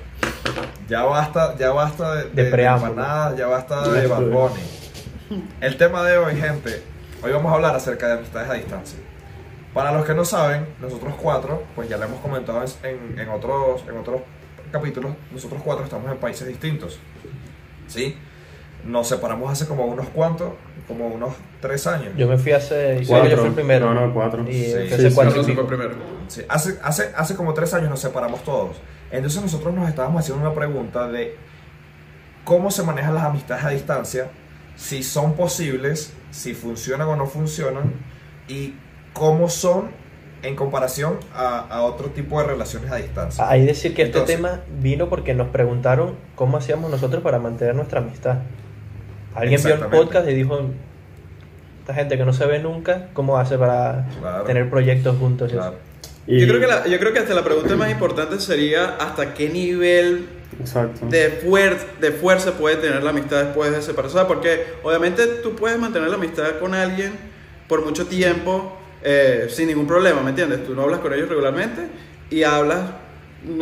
Ya 0.90 1.04
basta, 1.04 1.56
ya 1.58 1.72
basta 1.72 2.16
de, 2.16 2.24
De 2.44 2.52
preámbulo. 2.52 2.92
empanadas, 2.92 3.38
ya 3.38 3.48
basta 3.48 3.88
de 3.88 4.08
Bad. 4.08 4.22
Bunny. 4.24 5.44
El 5.62 5.78
tema 5.78 6.04
de 6.04 6.18
hoy, 6.18 6.36
gente, 6.36 6.84
hoy 7.24 7.32
vamos 7.32 7.54
a 7.54 7.56
hablar 7.56 7.74
acerca 7.74 8.08
de 8.08 8.14
amistades 8.16 8.50
a 8.50 8.54
distancia. 8.56 9.00
Para 9.74 9.92
los 9.94 10.06
que 10.06 10.14
no 10.14 10.26
saben, 10.26 10.66
nosotros 10.82 11.14
cuatro, 11.22 11.64
pues 11.76 11.88
ya 11.88 11.98
lo 11.98 12.06
hemos 12.06 12.20
comentado 12.20 12.64
en, 12.84 13.18
en 13.18 13.30
otros, 13.30 13.84
en 13.88 13.98
otros 13.98 14.22
capítulos, 14.72 15.14
nosotros 15.32 15.62
cuatro 15.64 15.86
estamos 15.86 16.12
en 16.12 16.18
países 16.18 16.48
distintos. 16.48 17.00
¿Sí? 17.88 18.18
Nos 18.86 19.08
separamos 19.08 19.52
hace 19.52 19.68
como 19.68 19.86
unos 19.86 20.08
cuantos, 20.10 20.54
como 20.88 21.08
unos 21.08 21.36
tres 21.62 21.86
años. 21.88 22.14
Yo 22.18 22.28
me 22.28 22.38
fui 22.38 22.52
hace. 22.52 23.02
Yo 23.04 23.08
Cuatro. 23.10 23.38
fui 23.38 23.48
el 23.48 23.54
primero. 23.54 23.94
No, 23.94 24.08
no, 24.08 24.14
cuatro. 24.14 24.44
Y 24.50 24.54
Sí, 24.54 24.74
fui 24.74 24.90
sí, 24.98 25.10
sí, 25.10 25.16
cuatro 25.16 25.44
fue 25.44 25.68
primero. 25.68 25.92
Sí, 26.28 26.42
hace, 26.50 26.80
hace, 26.84 27.12
hace 27.16 27.36
como 27.36 27.54
tres 27.54 27.74
años 27.74 27.90
nos 27.90 28.00
separamos 28.00 28.44
todos. 28.44 28.78
Entonces 29.12 29.42
nosotros 29.42 29.74
nos 29.74 29.88
estábamos 29.88 30.22
haciendo 30.22 30.44
una 30.46 30.56
pregunta 30.56 31.08
de 31.08 31.36
cómo 32.44 32.72
se 32.72 32.84
manejan 32.84 33.14
las 33.14 33.26
amistades 33.26 33.64
a 33.66 33.70
distancia, 33.70 34.32
si 34.76 35.04
son 35.04 35.34
posibles, 35.36 36.14
si 36.32 36.54
funcionan 36.54 37.08
o 37.08 37.16
no 37.16 37.28
funcionan, 37.28 37.94
y 38.48 38.74
cómo 39.14 39.50
son 39.50 39.90
en 40.44 40.56
comparación 40.56 41.18
a, 41.36 41.60
a 41.60 41.82
otro 41.84 42.08
tipo 42.10 42.42
de 42.42 42.48
relaciones 42.48 42.92
a 42.92 42.96
distancia. 42.96 43.48
Hay 43.48 43.66
decir 43.66 43.94
que 43.94 44.02
este 44.04 44.18
Entonces- 44.20 44.38
tema 44.38 44.62
vino 44.80 45.08
porque 45.10 45.34
nos 45.36 45.50
preguntaron 45.50 46.16
cómo 46.36 46.58
hacíamos 46.58 46.90
nosotros 46.90 47.22
para 47.22 47.38
mantener 47.40 47.76
nuestra 47.76 48.00
amistad. 48.00 48.38
Alguien 49.36 49.62
vio 49.64 49.76
el 49.76 49.80
podcast 49.82 50.28
y 50.28 50.34
dijo: 50.34 50.60
Esta 51.82 51.94
gente 51.94 52.18
que 52.18 52.26
no 52.26 52.34
se 52.34 52.46
ve 52.46 52.60
nunca, 52.60 53.08
¿cómo 53.14 53.38
hace 53.38 53.58
para 53.58 54.08
Claro. 54.20 54.44
tener 54.44 54.70
proyectos 54.70 55.18
juntos? 55.18 55.52
Claro. 55.52 55.76
Y- 56.28 56.40
Yo 56.40 56.48
creo, 56.48 56.60
que 56.60 56.68
la- 56.68 56.88
yo 56.88 57.00
creo 57.00 57.14
que 57.14 57.20
hasta 57.20 57.34
la 57.34 57.44
pregunta 57.44 57.76
más 57.76 57.90
importante 57.92 58.40
sería 58.40 58.96
hasta 58.98 59.34
qué 59.34 59.50
nivel 59.50 60.28
Exacto. 60.60 61.06
de, 61.08 61.42
fuer- 61.44 61.98
de 62.00 62.12
fuerza 62.12 62.52
puede 62.54 62.76
tener 62.78 63.02
la 63.04 63.10
amistad 63.12 63.44
después 63.46 63.72
de 63.72 63.82
separarse. 63.82 64.20
Porque 64.28 64.64
obviamente 64.84 65.26
tú 65.44 65.56
puedes 65.56 65.80
mantener 65.80 66.10
la 66.10 66.16
amistad 66.16 66.60
con 66.60 66.74
alguien 66.76 67.14
por 67.68 67.84
mucho 67.86 68.06
tiempo 68.08 68.78
eh, 69.04 69.48
sin 69.50 69.68
ningún 69.68 69.88
problema, 69.88 70.22
¿me 70.22 70.30
entiendes? 70.30 70.66
Tú 70.66 70.76
no 70.76 70.84
hablas 70.84 71.00
con 71.00 71.14
ellos 71.14 71.30
regularmente 71.30 71.88
y 72.30 72.44
hablas, 72.44 72.80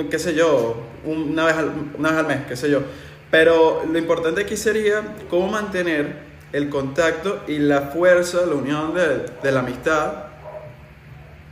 qué 0.10 0.20
sé 0.20 0.34
yo, 0.36 0.82
una 1.06 1.46
vez 1.46 1.56
al, 1.56 1.72
una 1.98 2.10
vez 2.10 2.20
al 2.20 2.28
mes, 2.28 2.40
qué 2.48 2.56
sé 2.56 2.70
yo. 2.70 2.82
Pero 3.32 3.84
lo 3.90 3.98
importante 3.98 4.42
aquí 4.42 4.58
sería 4.58 5.04
cómo 5.30 5.48
mantener 5.48 6.30
el 6.52 6.70
contacto 6.70 7.44
y 7.48 7.60
la 7.60 7.82
fuerza, 7.82 8.46
la 8.46 8.56
unión 8.56 8.96
de, 8.96 9.26
de 9.42 9.52
la 9.52 9.60
amistad 9.60 10.14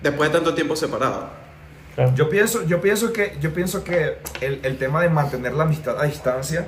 después 0.02 0.32
de 0.32 0.38
tanto 0.38 0.54
tiempo 0.54 0.76
separado. 0.76 1.30
Claro. 1.96 2.14
Yo 2.16 2.30
pienso, 2.30 2.64
yo 2.66 2.82
pienso 2.82 3.14
que, 3.14 3.38
yo 3.40 3.54
pienso 3.54 3.84
que 3.84 4.18
el, 4.42 4.60
el 4.64 4.78
tema 4.78 5.02
de 5.02 5.10
mantener 5.10 5.54
la 5.54 5.64
amistad 5.64 6.00
a 6.00 6.06
distancia 6.06 6.68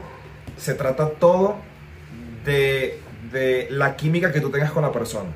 se 0.57 0.73
trata 0.73 1.09
todo 1.09 1.57
de, 2.45 2.99
de 3.31 3.67
la 3.71 3.95
química 3.95 4.31
que 4.31 4.41
tú 4.41 4.49
tengas 4.49 4.71
con 4.71 4.83
la 4.83 4.91
persona. 4.91 5.29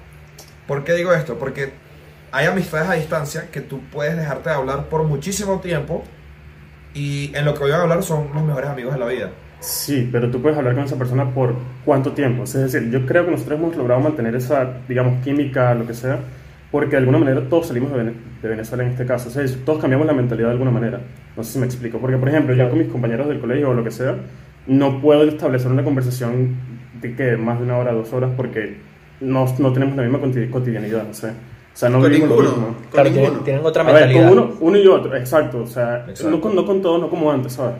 ¿Por 0.67 0.83
qué 0.83 0.93
digo 0.93 1.13
esto? 1.13 1.37
Porque 1.37 1.71
hay 2.31 2.45
amistades 2.47 2.89
a 2.89 2.93
distancia 2.93 3.49
que 3.51 3.61
tú 3.61 3.81
puedes 3.91 4.15
dejarte 4.17 4.49
de 4.49 4.55
hablar 4.55 4.85
por 4.89 5.03
muchísimo 5.03 5.59
tiempo 5.59 6.03
y 6.93 7.31
en 7.35 7.45
lo 7.45 7.53
que 7.53 7.59
voy 7.61 7.71
a 7.71 7.81
hablar 7.81 8.03
son 8.03 8.27
los 8.33 8.43
mejores 8.43 8.69
amigos 8.69 8.93
de 8.93 8.99
la 8.99 9.07
vida. 9.07 9.31
Sí, 9.59 10.09
pero 10.11 10.29
tú 10.29 10.41
puedes 10.41 10.57
hablar 10.57 10.75
con 10.75 10.83
esa 10.83 10.97
persona 10.97 11.29
por 11.33 11.55
cuánto 11.85 12.11
tiempo. 12.11 12.43
Es 12.43 12.53
decir, 12.53 12.89
yo 12.91 13.05
creo 13.05 13.25
que 13.25 13.31
nosotros 13.31 13.59
hemos 13.59 13.75
logrado 13.75 14.01
mantener 14.01 14.35
esa, 14.35 14.73
digamos, 14.87 15.23
química, 15.23 15.73
lo 15.73 15.87
que 15.87 15.93
sea, 15.93 16.19
porque 16.69 16.91
de 16.91 16.97
alguna 16.97 17.17
manera 17.19 17.41
todos 17.49 17.67
salimos 17.67 17.91
de, 17.91 17.97
Vene- 17.97 18.13
de 18.41 18.49
Venezuela 18.49 18.83
en 18.83 18.89
este 18.89 19.05
caso. 19.05 19.29
O 19.29 19.31
sea, 19.31 19.43
todos 19.65 19.79
cambiamos 19.79 20.05
la 20.05 20.13
mentalidad 20.13 20.47
de 20.47 20.53
alguna 20.53 20.71
manera. 20.71 20.99
No 21.37 21.43
sé 21.43 21.53
si 21.53 21.59
me 21.59 21.65
explico. 21.65 21.97
Porque, 21.99 22.17
por 22.17 22.27
ejemplo, 22.27 22.53
yo 22.53 22.69
con 22.69 22.77
mis 22.79 22.89
compañeros 22.89 23.27
del 23.29 23.39
colegio 23.39 23.69
o 23.69 23.73
lo 23.73 23.83
que 23.85 23.91
sea, 23.91 24.17
no 24.67 24.99
puedo 25.01 25.23
establecer 25.23 25.71
una 25.71 25.83
conversación 25.83 26.55
de 26.99 27.15
que 27.15 27.37
más 27.37 27.57
de 27.59 27.63
una 27.65 27.77
hora, 27.77 27.93
dos 27.93 28.11
horas, 28.11 28.31
porque 28.35 28.77
no, 29.23 29.45
no 29.59 29.73
tenemos 29.73 29.95
la 29.95 30.03
misma 30.03 30.19
coti- 30.19 30.49
cotidianidad, 30.49 31.03
no 31.07 31.13
sé. 31.13 31.27
O 31.29 31.75
sea, 31.75 31.89
no 31.89 31.99
con 31.99 32.09
vivimos 32.09 32.29
lo 32.29 32.35
ninguno. 32.35 32.57
mismo. 32.57 32.75
Con 32.75 32.89
Claro, 32.91 33.09
ninguno. 33.09 33.27
tienen, 33.29 33.43
tienen 33.45 33.65
otra 33.65 33.81
A 33.81 33.85
ver, 33.87 33.93
mentalidad. 34.07 34.29
con 34.29 34.37
uno, 34.37 34.57
uno 34.59 34.77
y 34.77 34.87
otro, 34.87 35.15
exacto. 35.15 35.63
O 35.63 35.67
sea, 35.67 36.05
Exacto. 36.07 36.29
No, 36.29 36.39
con, 36.41 36.55
no 36.55 36.65
con 36.65 36.81
todos, 36.81 37.01
no 37.01 37.09
como 37.09 37.31
antes, 37.31 37.53
¿sabes? 37.53 37.75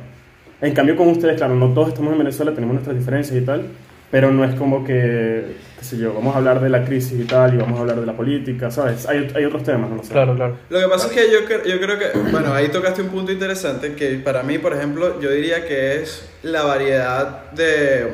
En 0.62 0.74
cambio, 0.74 0.96
con 0.96 1.10
ustedes, 1.10 1.38
claro, 1.38 1.56
no 1.56 1.74
todos 1.74 1.90
estamos 1.90 2.12
en 2.14 2.18
Venezuela, 2.20 2.54
tenemos 2.54 2.74
nuestras 2.76 2.98
diferencias 2.98 3.38
y 3.38 3.46
tal, 3.46 3.64
pero 4.10 4.32
no 4.32 4.44
es 4.46 4.56
como 4.56 4.84
que, 4.86 5.58
qué 5.78 5.84
sé 5.86 5.98
yo, 5.98 6.14
vamos 6.14 6.34
a 6.34 6.38
hablar 6.38 6.62
de 6.62 6.70
la 6.70 6.86
crisis 6.86 7.20
y 7.20 7.26
tal, 7.26 7.54
y 7.54 7.58
vamos 7.58 7.78
a 7.78 7.82
hablar 7.82 8.00
de 8.00 8.06
la 8.06 8.14
política, 8.14 8.72
¿sabes? 8.72 9.06
Hay, 9.08 9.30
hay 9.36 9.44
otros 9.46 9.64
temas, 9.64 9.90
no 9.90 10.02
sé. 10.04 10.12
Claro, 10.14 10.36
claro. 10.36 10.56
Lo 10.70 10.80
que 10.80 10.88
pasa 10.88 11.08
es 11.08 11.14
que 11.14 11.26
yo, 11.32 11.40
yo 11.70 11.80
creo 11.82 12.00
que, 12.00 12.18
bueno, 12.32 12.54
ahí 12.54 12.70
tocaste 12.70 13.02
un 13.02 13.10
punto 13.10 13.32
interesante 13.32 13.94
que 13.94 14.16
para 14.24 14.42
mí, 14.42 14.58
por 14.58 14.74
ejemplo, 14.74 15.20
yo 15.20 15.30
diría 15.30 15.66
que 15.68 16.02
es 16.02 16.30
la 16.44 16.64
variedad 16.64 17.52
de, 17.52 18.08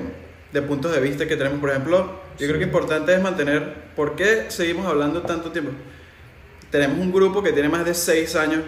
de 0.51 0.61
puntos 0.63 0.91
de 0.93 0.99
vista 1.01 1.27
que 1.27 1.35
tenemos. 1.37 1.59
Por 1.59 1.69
ejemplo, 1.69 2.09
yo 2.39 2.47
creo 2.47 2.57
que 2.57 2.63
importante 2.63 3.13
es 3.13 3.21
mantener, 3.21 3.73
¿por 3.95 4.15
qué 4.15 4.45
seguimos 4.47 4.85
hablando 4.85 5.21
tanto 5.23 5.51
tiempo? 5.51 5.71
Tenemos 6.71 6.97
un 6.99 7.11
grupo 7.11 7.43
que 7.43 7.51
tiene 7.51 7.67
más 7.67 7.83
de 7.85 7.93
6 7.93 8.35
años, 8.35 8.61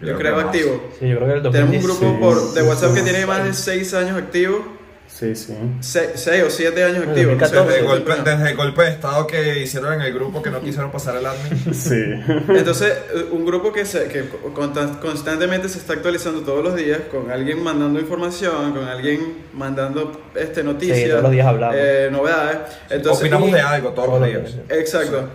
yo 0.00 0.16
Creo 0.16 0.38
activo. 0.38 0.90
Sí, 0.98 1.08
yo 1.08 1.16
creo 1.16 1.28
que 1.28 1.34
el 1.34 1.52
Tenemos 1.52 1.76
un 1.76 1.82
2010. 1.82 2.00
grupo 2.00 2.20
por, 2.20 2.54
de 2.54 2.62
WhatsApp 2.62 2.94
que 2.94 3.02
tiene 3.02 3.26
más 3.26 3.44
de 3.44 3.52
6 3.52 3.94
años 3.94 4.16
activo, 4.16 4.77
Sí, 5.18 5.34
sí. 5.34 5.52
6 5.80 6.44
o 6.46 6.50
7 6.50 6.84
años 6.84 7.02
En 7.02 7.08
activos. 7.08 7.36
no 7.38 7.46
sé, 7.48 7.56
2014. 7.56 7.72
Desde 7.72 7.82
golpe, 7.86 8.30
desde 8.30 8.50
el 8.50 8.56
golpe 8.56 8.82
de 8.82 8.90
estado 8.90 9.26
que 9.26 9.58
hicieron 9.62 9.94
en 9.94 10.02
el 10.02 10.14
grupo 10.14 10.40
que 10.42 10.50
no 10.50 10.60
quisieron 10.60 10.92
pasar 10.92 11.16
el 11.16 11.26
admin. 11.26 11.74
Sí. 11.74 12.04
Entonces, 12.48 12.92
eh, 13.14 13.26
un 13.32 13.44
grupo 13.44 13.72
que, 13.72 13.84
se, 13.84 14.04
que 14.08 14.28
consta- 14.54 15.00
constantemente 15.00 15.68
se 15.68 15.78
está 15.78 15.94
actualizando 15.94 16.42
todos 16.42 16.62
los 16.62 16.76
días, 16.76 17.00
con 17.10 17.32
alguien 17.32 17.60
mandando 17.64 17.98
información, 17.98 18.72
con 18.72 18.84
alguien 18.84 19.38
mandando 19.54 20.12
este, 20.36 20.62
noticias, 20.62 20.98
Sí, 20.98 21.08
todos 21.08 21.22
los 21.24 21.32
días 21.32 21.46
hablamos. 21.48 21.74
eh, 21.76 22.08
novedades. 22.12 22.58
Entonces, 22.88 23.20
Opinamos 23.22 23.48
y- 23.48 23.52
de 23.54 23.60
algo 23.60 23.88
todos 23.90 24.08
los 24.08 24.18
Todos 24.18 24.28
días. 24.28 24.42
los 24.42 24.68
días. 24.68 24.78
Exacto. 24.80 25.28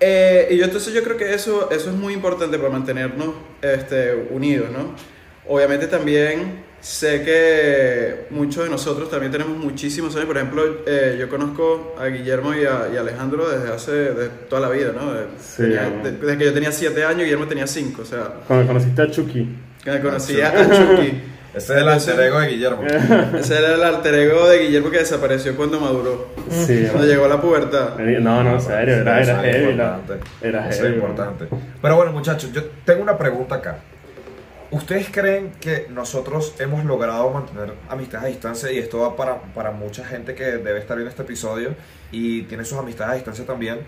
Eh, 0.00 0.48
y 0.50 0.56
yo 0.58 0.64
entonces 0.64 0.92
yo 0.92 1.02
creo 1.02 1.16
que 1.16 1.32
eso, 1.34 1.70
eso 1.70 1.88
es 1.90 1.96
muy 1.96 2.12
importante 2.12 2.58
para 2.58 2.68
mantenernos 2.70 3.28
este, 3.62 4.14
unidos, 4.30 4.68
¿no? 4.70 4.94
Obviamente 5.48 5.86
también 5.86 6.65
sé 6.86 7.22
que 7.22 8.26
muchos 8.30 8.62
de 8.64 8.70
nosotros 8.70 9.10
también 9.10 9.32
tenemos 9.32 9.56
muchísimos 9.58 10.14
años. 10.14 10.26
Por 10.26 10.36
ejemplo, 10.36 10.62
eh, 10.86 11.16
yo 11.18 11.28
conozco 11.28 11.96
a 11.98 12.06
Guillermo 12.06 12.54
y 12.54 12.64
a, 12.64 12.88
y 12.92 12.96
a 12.96 13.00
Alejandro 13.00 13.48
desde 13.50 13.72
hace 13.74 13.90
de 13.90 14.28
toda 14.48 14.60
la 14.62 14.68
vida, 14.68 14.92
¿no? 14.94 15.12
De- 15.12 15.26
Sí, 15.40 15.62
tenía- 15.62 15.86
amor. 15.86 16.02
de- 16.04 16.12
desde 16.12 16.38
que 16.38 16.44
yo 16.44 16.54
tenía 16.54 16.70
7 16.70 17.04
años, 17.04 17.22
Guillermo 17.24 17.46
tenía 17.48 17.66
5. 17.66 18.02
O 18.02 18.04
sea, 18.04 18.34
Cuando 18.46 18.68
conociste 18.68 19.02
a 19.02 19.10
Chucky. 19.10 19.48
que 19.82 19.90
me 19.90 20.00
conocía 20.00 20.48
a 20.50 20.64
Chucky. 20.70 21.22
Ese 21.56 21.72
es 21.74 21.80
el 21.80 21.88
alter 21.88 22.20
ego 22.20 22.38
de 22.38 22.48
Guillermo. 22.48 22.82
Ese 23.38 23.58
era 23.58 23.74
el 23.74 23.82
alter 23.82 24.14
ego 24.14 24.46
de 24.48 24.58
Guillermo 24.58 24.90
que 24.90 24.98
desapareció 24.98 25.56
cuando 25.56 25.80
maduró. 25.80 26.28
Sí. 26.50 26.86
Cuando 26.92 27.08
llegó 27.08 27.26
la 27.26 27.40
pubertad. 27.40 27.98
No, 27.98 28.44
no, 28.44 28.52
en 28.56 28.60
serio, 28.60 28.94
era, 28.96 29.20
era 29.22 29.42
es 29.44 29.56
heavy. 29.56 29.80
Era 30.42 30.68
Eso 30.68 30.82
heavy. 30.82 30.94
es 30.94 31.02
importante. 31.02 31.46
Pero 31.82 31.96
bueno, 31.96 32.12
muchachos, 32.12 32.52
yo 32.52 32.62
tengo 32.84 33.02
una 33.02 33.16
pregunta 33.18 33.54
acá. 33.56 33.78
¿Ustedes 34.70 35.08
creen 35.10 35.52
que 35.60 35.86
nosotros 35.90 36.54
hemos 36.58 36.84
logrado 36.84 37.30
mantener 37.30 37.72
amistades 37.88 38.24
a 38.24 38.28
distancia? 38.28 38.72
Y 38.72 38.78
esto 38.78 38.98
va 39.00 39.16
para, 39.16 39.40
para 39.54 39.70
mucha 39.70 40.04
gente 40.04 40.34
que 40.34 40.44
debe 40.44 40.78
estar 40.80 40.96
viendo 40.96 41.10
este 41.10 41.22
episodio 41.22 41.74
y 42.10 42.42
tiene 42.42 42.64
sus 42.64 42.78
amistades 42.78 43.12
a 43.12 43.14
distancia 43.14 43.44
también. 43.46 43.78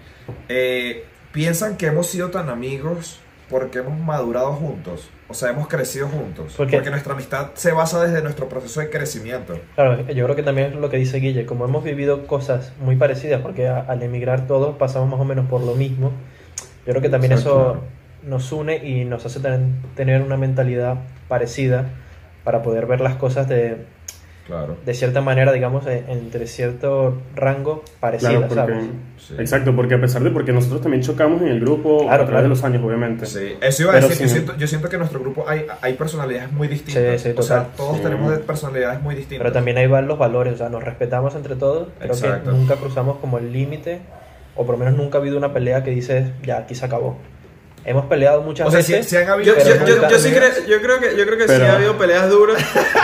Eh, 0.48 1.04
¿Piensan 1.32 1.76
que 1.76 1.86
hemos 1.86 2.06
sido 2.06 2.30
tan 2.30 2.48
amigos 2.48 3.18
porque 3.50 3.78
hemos 3.80 3.98
madurado 3.98 4.52
juntos? 4.52 5.10
O 5.28 5.34
sea, 5.34 5.50
hemos 5.50 5.68
crecido 5.68 6.08
juntos. 6.08 6.54
¿Por? 6.56 6.70
Porque 6.70 6.90
nuestra 6.90 7.12
amistad 7.12 7.48
se 7.54 7.72
basa 7.72 8.02
desde 8.02 8.22
nuestro 8.22 8.48
proceso 8.48 8.80
de 8.80 8.88
crecimiento. 8.88 9.58
Claro, 9.74 10.00
yo 10.08 10.24
creo 10.24 10.36
que 10.36 10.42
también 10.42 10.68
es 10.72 10.76
lo 10.76 10.88
que 10.90 10.96
dice 10.96 11.18
Guille, 11.18 11.44
como 11.44 11.64
hemos 11.66 11.84
vivido 11.84 12.26
cosas 12.26 12.72
muy 12.80 12.96
parecidas, 12.96 13.42
porque 13.42 13.66
a- 13.68 13.80
al 13.80 14.02
emigrar 14.02 14.46
todos 14.46 14.76
pasamos 14.76 15.08
más 15.10 15.20
o 15.20 15.24
menos 15.24 15.46
por 15.48 15.60
lo 15.60 15.74
mismo, 15.74 16.12
yo 16.86 16.92
creo 16.92 17.02
que 17.02 17.08
también 17.10 17.32
Exacto. 17.32 17.72
eso 17.72 17.82
nos 18.22 18.50
une 18.52 18.76
y 18.86 19.04
nos 19.04 19.24
hace 19.26 19.40
ten- 19.40 19.76
tener 19.94 20.22
una 20.22 20.36
mentalidad 20.36 20.96
parecida 21.28 21.86
para 22.44 22.62
poder 22.62 22.86
ver 22.86 23.00
las 23.00 23.14
cosas 23.16 23.48
de, 23.48 23.76
Claro. 24.46 24.76
de 24.86 24.94
cierta 24.94 25.20
manera, 25.20 25.52
digamos, 25.52 25.86
eh, 25.86 26.04
entre 26.08 26.46
cierto 26.46 27.20
rango 27.36 27.84
parecidas, 28.00 28.32
Claro, 28.32 28.48
porque, 28.48 28.72
¿sabes? 28.72 28.90
Sí. 29.18 29.34
exacto, 29.38 29.76
porque 29.76 29.94
a 29.94 30.00
pesar 30.00 30.22
de 30.22 30.30
porque 30.30 30.52
nosotros 30.54 30.80
también 30.80 31.02
chocamos 31.02 31.42
en 31.42 31.48
el 31.48 31.60
grupo 31.60 31.98
Claro, 32.04 32.06
a 32.06 32.16
través 32.16 32.28
claro. 32.30 32.42
de 32.44 32.48
los 32.48 32.64
años, 32.64 32.82
obviamente. 32.82 33.26
Sí, 33.26 33.56
eso 33.60 33.82
iba 33.82 33.92
a 33.92 33.96
decir. 33.96 34.12
Yo 34.12 34.16
sí. 34.24 34.28
siento, 34.28 34.56
yo 34.56 34.66
siento 34.66 34.88
que 34.88 34.96
en 34.96 35.00
nuestro 35.00 35.20
grupo 35.20 35.44
hay, 35.46 35.66
hay 35.82 35.92
personalidades 35.94 36.50
muy 36.50 36.66
distintas. 36.66 37.20
Sí, 37.20 37.28
sí, 37.30 37.34
o 37.36 37.42
sea, 37.42 37.64
todos 37.76 37.98
Sí. 37.98 38.02
tenemos 38.02 38.30
de- 38.30 38.38
personalidades 38.38 39.02
muy 39.02 39.14
distintas. 39.14 39.42
Pero 39.42 39.52
también 39.52 39.76
ahí 39.76 39.86
van 39.86 40.08
los 40.08 40.18
valores, 40.18 40.54
o 40.54 40.56
sea, 40.56 40.70
nos 40.70 40.82
respetamos 40.82 41.34
entre 41.34 41.54
todos, 41.56 41.88
creo 41.98 42.12
Exacto. 42.14 42.50
que 42.50 42.56
nunca 42.56 42.76
cruzamos 42.76 43.18
como 43.18 43.36
el 43.36 43.52
límite, 43.52 44.00
o 44.56 44.64
por 44.64 44.78
lo 44.78 44.84
menos 44.84 44.98
nunca 44.98 45.18
ha 45.18 45.20
habido 45.20 45.36
una 45.36 45.52
pelea 45.52 45.84
que 45.84 45.90
dices, 45.90 46.26
ya, 46.42 46.56
aquí 46.56 46.74
se 46.74 46.86
acabó. 46.86 47.18
Hemos 47.88 48.06
peleado 48.06 48.42
muchas 48.42 48.68
O 48.68 48.70
sea, 48.70 48.80
veces. 48.80 49.08
si 49.08 49.16
han 49.16 49.28
habido. 49.28 49.56
Yo, 49.56 49.64
yo, 49.64 49.86
yo, 49.86 50.08
yo 50.10 50.18
sí 50.18 50.30
creo, 50.30 50.50
yo 50.66 50.80
creo 50.82 51.00
que, 51.00 51.16
yo 51.16 51.24
creo 51.24 51.38
que 51.38 51.44
sí 51.44 51.48
Pero- 51.48 51.66
ha 51.66 51.76
habido 51.76 51.96
peleas 51.96 52.28
duras. 52.28 52.62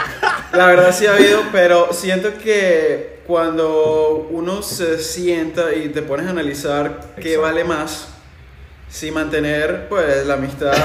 La 0.52 0.66
verdad 0.66 0.94
sí 0.94 1.06
ha 1.06 1.14
habido, 1.14 1.40
pero 1.52 1.92
siento 1.92 2.36
que 2.38 3.20
cuando 3.26 4.28
uno 4.30 4.62
se 4.62 4.98
sienta 4.98 5.74
y 5.74 5.88
te 5.88 6.02
pones 6.02 6.26
a 6.26 6.30
analizar 6.30 7.00
qué 7.16 7.34
Exacto. 7.34 7.40
vale 7.42 7.64
más, 7.64 8.08
si 8.88 9.10
mantener 9.10 9.88
pues 9.88 10.26
la 10.26 10.34
amistad 10.34 10.72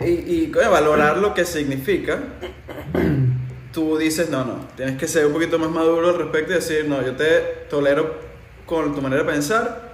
y, 0.00 0.04
y 0.44 0.50
coño, 0.52 0.70
valorar 0.70 1.18
lo 1.18 1.32
que 1.32 1.44
significa, 1.44 2.18
tú 3.72 3.96
dices, 3.96 4.28
no, 4.28 4.44
no, 4.44 4.66
tienes 4.76 4.98
que 4.98 5.08
ser 5.08 5.24
un 5.26 5.32
poquito 5.32 5.58
más 5.58 5.70
maduro 5.70 6.10
al 6.10 6.18
respecto 6.18 6.52
y 6.52 6.56
decir, 6.56 6.84
no, 6.86 7.02
yo 7.02 7.14
te 7.16 7.64
tolero 7.70 8.16
con 8.66 8.94
tu 8.94 9.00
manera 9.00 9.22
de 9.22 9.30
pensar, 9.30 9.92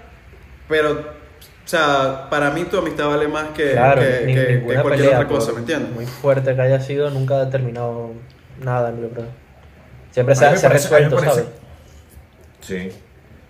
pero, 0.68 1.17
o 1.68 1.70
sea, 1.70 2.28
para 2.30 2.50
mí 2.50 2.64
tu 2.64 2.78
amistad 2.78 3.08
vale 3.08 3.28
más 3.28 3.48
que, 3.50 3.72
Claro, 3.72 4.00
que, 4.00 4.22
ni- 4.24 4.34
que- 4.34 4.46
que 4.46 4.52
ninguna 4.54 4.80
cualquier 4.80 5.04
pelea, 5.08 5.18
otra 5.20 5.28
cosa, 5.28 5.52
¿me 5.52 5.58
entiendes? 5.58 5.90
Muy 5.92 6.06
fuerte 6.06 6.54
que 6.54 6.62
haya 6.62 6.80
sido, 6.80 7.10
nunca 7.10 7.42
ha 7.42 7.50
terminado 7.50 8.12
nada, 8.62 8.90
yo 8.98 9.10
creo. 9.10 9.26
Siempre 10.10 10.34
se 10.34 10.46
ha, 10.46 10.56
se 10.56 10.66
resuelto, 10.66 11.16
parece- 11.16 11.34
¿sabes? 11.34 11.48
Sí. 12.60 12.88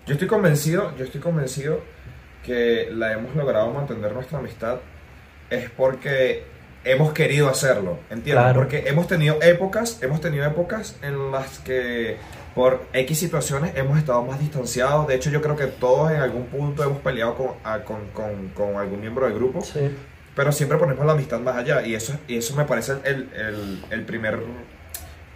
Yo 0.05 0.13
estoy 0.13 0.27
convencido, 0.27 0.91
yo 0.97 1.05
estoy 1.05 1.21
convencido 1.21 1.79
que 2.43 2.89
la 2.91 3.13
hemos 3.13 3.33
logrado 3.37 3.71
mantener 3.71 4.11
nuestra 4.11 4.39
amistad 4.39 4.79
es 5.49 5.69
porque 5.69 6.43
hemos 6.83 7.13
querido 7.13 7.47
hacerlo, 7.49 7.99
¿entiendes? 8.09 8.43
Claro. 8.43 8.59
Porque 8.59 8.83
hemos 8.87 9.07
tenido 9.07 9.41
épocas, 9.41 10.03
hemos 10.03 10.19
tenido 10.19 10.45
épocas 10.45 10.97
en 11.01 11.31
las 11.31 11.59
que 11.59 12.17
por 12.55 12.81
X 12.93 13.17
situaciones 13.19 13.73
hemos 13.75 13.97
estado 13.97 14.23
más 14.23 14.39
distanciados. 14.39 15.07
De 15.07 15.15
hecho, 15.15 15.29
yo 15.29 15.41
creo 15.41 15.55
que 15.55 15.67
todos 15.67 16.11
en 16.11 16.17
algún 16.17 16.45
punto 16.47 16.83
hemos 16.83 16.99
peleado 16.99 17.35
con, 17.35 17.47
a- 17.63 17.79
con, 17.83 18.07
con- 18.13 18.49
con 18.49 18.75
algún 18.77 18.99
miembro 19.01 19.25
del 19.25 19.35
grupo. 19.35 19.61
Sí. 19.61 19.89
Pero 20.35 20.51
siempre 20.51 20.77
ponemos 20.77 21.05
la 21.05 21.13
amistad 21.13 21.39
más 21.39 21.55
allá 21.57 21.85
y 21.85 21.95
eso, 21.95 22.13
y 22.27 22.37
eso 22.37 22.55
me 22.55 22.65
parece 22.65 22.93
el, 23.03 23.29
el- 23.35 23.83
el 23.89 24.05
primer, 24.05 24.39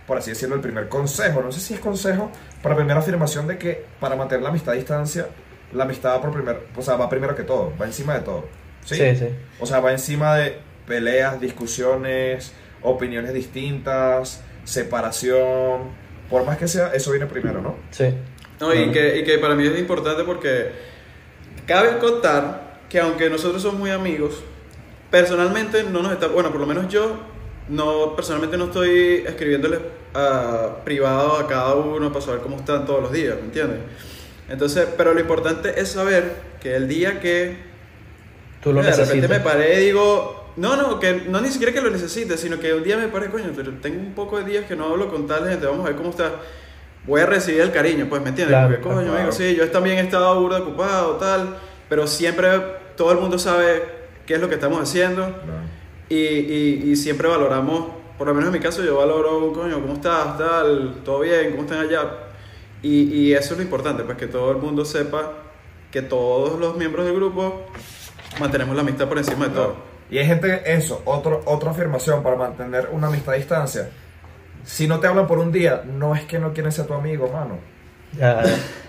por 0.07 0.17
así 0.17 0.31
decirlo, 0.31 0.55
el 0.55 0.61
primer 0.61 0.87
consejo. 0.89 1.41
No 1.41 1.51
sé 1.51 1.59
si 1.59 1.73
es 1.73 1.79
consejo, 1.79 2.31
pero 2.61 2.69
la 2.73 2.77
primera 2.77 2.99
afirmación 2.99 3.47
de 3.47 3.57
que 3.57 3.85
para 3.99 4.15
mantener 4.15 4.43
la 4.43 4.49
amistad 4.49 4.73
a 4.73 4.77
distancia, 4.77 5.27
la 5.73 5.83
amistad 5.85 6.11
va, 6.15 6.21
por 6.21 6.31
primer, 6.31 6.67
o 6.75 6.81
sea, 6.81 6.95
va 6.95 7.09
primero 7.09 7.35
que 7.35 7.43
todo, 7.43 7.73
va 7.81 7.85
encima 7.85 8.13
de 8.15 8.21
todo. 8.21 8.45
¿sí? 8.85 8.95
Sí, 8.95 9.15
sí. 9.15 9.27
O 9.59 9.65
sea, 9.65 9.79
va 9.79 9.91
encima 9.91 10.35
de 10.35 10.57
peleas, 10.87 11.39
discusiones, 11.39 12.53
opiniones 12.81 13.33
distintas, 13.33 14.41
separación. 14.63 16.02
Por 16.29 16.45
más 16.45 16.57
que 16.57 16.67
sea, 16.67 16.93
eso 16.93 17.11
viene 17.11 17.25
primero, 17.25 17.61
¿no? 17.61 17.75
Sí. 17.91 18.13
No, 18.59 18.73
y, 18.73 18.91
que, 18.91 19.19
y 19.19 19.23
que 19.23 19.37
para 19.39 19.55
mí 19.55 19.65
es 19.65 19.77
importante 19.77 20.23
porque 20.23 20.71
cabe 21.67 21.97
contar 21.97 22.79
que 22.89 22.99
aunque 22.99 23.29
nosotros 23.29 23.61
somos 23.61 23.79
muy 23.79 23.91
amigos, 23.91 24.43
personalmente 25.09 25.83
no 25.83 26.01
nos 26.01 26.11
está, 26.13 26.27
bueno, 26.27 26.51
por 26.51 26.61
lo 26.61 26.67
menos 26.67 26.87
yo 26.87 27.17
no 27.69 28.15
personalmente 28.15 28.57
no 28.57 28.65
estoy 28.65 29.23
escribiéndoles 29.25 29.79
a 30.13 30.77
privado 30.83 31.37
a 31.37 31.47
cada 31.47 31.75
uno 31.75 32.11
para 32.11 32.23
saber 32.23 32.41
cómo 32.41 32.57
están 32.57 32.85
todos 32.85 33.01
los 33.01 33.11
días, 33.11 33.35
¿me 33.35 33.45
entiendes? 33.45 33.79
Entonces, 34.49 34.87
pero 34.97 35.13
lo 35.13 35.19
importante 35.19 35.79
es 35.79 35.89
saber 35.89 36.35
que 36.61 36.75
el 36.75 36.87
día 36.87 37.19
que 37.19 37.57
Tú 38.61 38.71
lo 38.71 38.81
de 38.81 38.91
repente 38.91 39.27
me 39.27 39.39
paré 39.39 39.81
y 39.81 39.85
digo, 39.87 40.42
No, 40.55 40.75
no, 40.75 40.99
que 40.99 41.23
no 41.27 41.41
ni 41.41 41.49
siquiera 41.49 41.73
que 41.73 41.81
lo 41.81 41.89
necesite, 41.89 42.37
sino 42.37 42.59
que 42.59 42.73
un 42.73 42.83
día 42.83 42.97
me 42.97 43.07
pare, 43.07 43.29
coño, 43.29 43.51
pero 43.55 43.71
tengo 43.81 43.99
un 43.99 44.13
poco 44.13 44.37
de 44.37 44.45
días 44.45 44.65
que 44.65 44.75
no 44.75 44.85
hablo 44.89 45.09
con 45.09 45.25
tal 45.27 45.47
gente, 45.49 45.65
vamos 45.65 45.85
a 45.85 45.89
ver 45.89 45.95
cómo 45.97 46.09
está. 46.11 46.31
Voy 47.05 47.21
a 47.21 47.25
recibir 47.25 47.61
el 47.61 47.71
cariño, 47.71 48.05
pues, 48.09 48.21
¿me 48.21 48.29
entiendes? 48.29 48.53
Claro, 48.53 48.69
Porque, 48.69 48.81
coño, 48.81 49.01
claro. 49.01 49.15
amigo, 49.17 49.31
sí, 49.31 49.55
yo 49.55 49.69
también 49.71 49.97
he 49.97 50.01
estado 50.01 50.39
burda 50.39 50.59
ocupado, 50.59 51.15
tal, 51.17 51.57
pero 51.89 52.07
siempre 52.07 52.49
todo 52.95 53.11
el 53.11 53.17
mundo 53.19 53.37
sabe 53.39 53.83
qué 54.25 54.35
es 54.35 54.41
lo 54.41 54.47
que 54.47 54.55
estamos 54.55 54.79
haciendo 54.81 55.27
y, 56.07 56.15
y, 56.15 56.83
y 56.91 56.95
siempre 56.95 57.27
valoramos, 57.27 57.87
por 58.17 58.27
lo 58.27 58.33
menos 58.33 58.47
en 58.47 58.53
mi 58.53 58.59
caso, 58.59 58.83
yo 58.83 58.97
valoro, 58.97 59.51
coño, 59.53 59.81
¿cómo 59.81 59.93
estás? 59.93 60.37
Tal, 60.37 61.01
¿todo 61.03 61.21
bien? 61.21 61.51
¿Cómo 61.51 61.63
están 61.63 61.79
allá? 61.79 62.09
Y, 62.81 63.03
y 63.13 63.33
eso 63.33 63.53
es 63.53 63.57
lo 63.57 63.63
importante, 63.63 64.03
pues 64.03 64.17
que 64.17 64.27
todo 64.27 64.51
el 64.51 64.57
mundo 64.57 64.85
sepa 64.85 65.33
que 65.91 66.01
todos 66.01 66.59
los 66.59 66.75
miembros 66.77 67.05
del 67.05 67.15
grupo 67.15 67.65
mantenemos 68.39 68.75
la 68.75 68.81
amistad 68.81 69.07
por 69.07 69.17
encima 69.17 69.47
de 69.47 69.51
todo. 69.55 69.75
Y 70.13 70.19
hay 70.19 70.25
gente, 70.27 70.61
eso, 70.65 71.01
otro, 71.05 71.41
otra 71.45 71.71
afirmación 71.71 72.21
para 72.21 72.35
mantener 72.35 72.89
una 72.91 73.07
amistad 73.07 73.33
a 73.33 73.37
distancia. 73.37 73.89
Si 74.63 74.87
no 74.87 74.99
te 74.99 75.07
hablan 75.07 75.25
por 75.25 75.39
un 75.39 75.51
día, 75.51 75.81
no 75.85 76.13
es 76.15 76.21
que 76.25 76.37
no 76.37 76.53
quieren 76.53 76.71
ser 76.71 76.85
tu 76.85 76.93
amigo, 76.93 77.27
mano. 77.29 77.57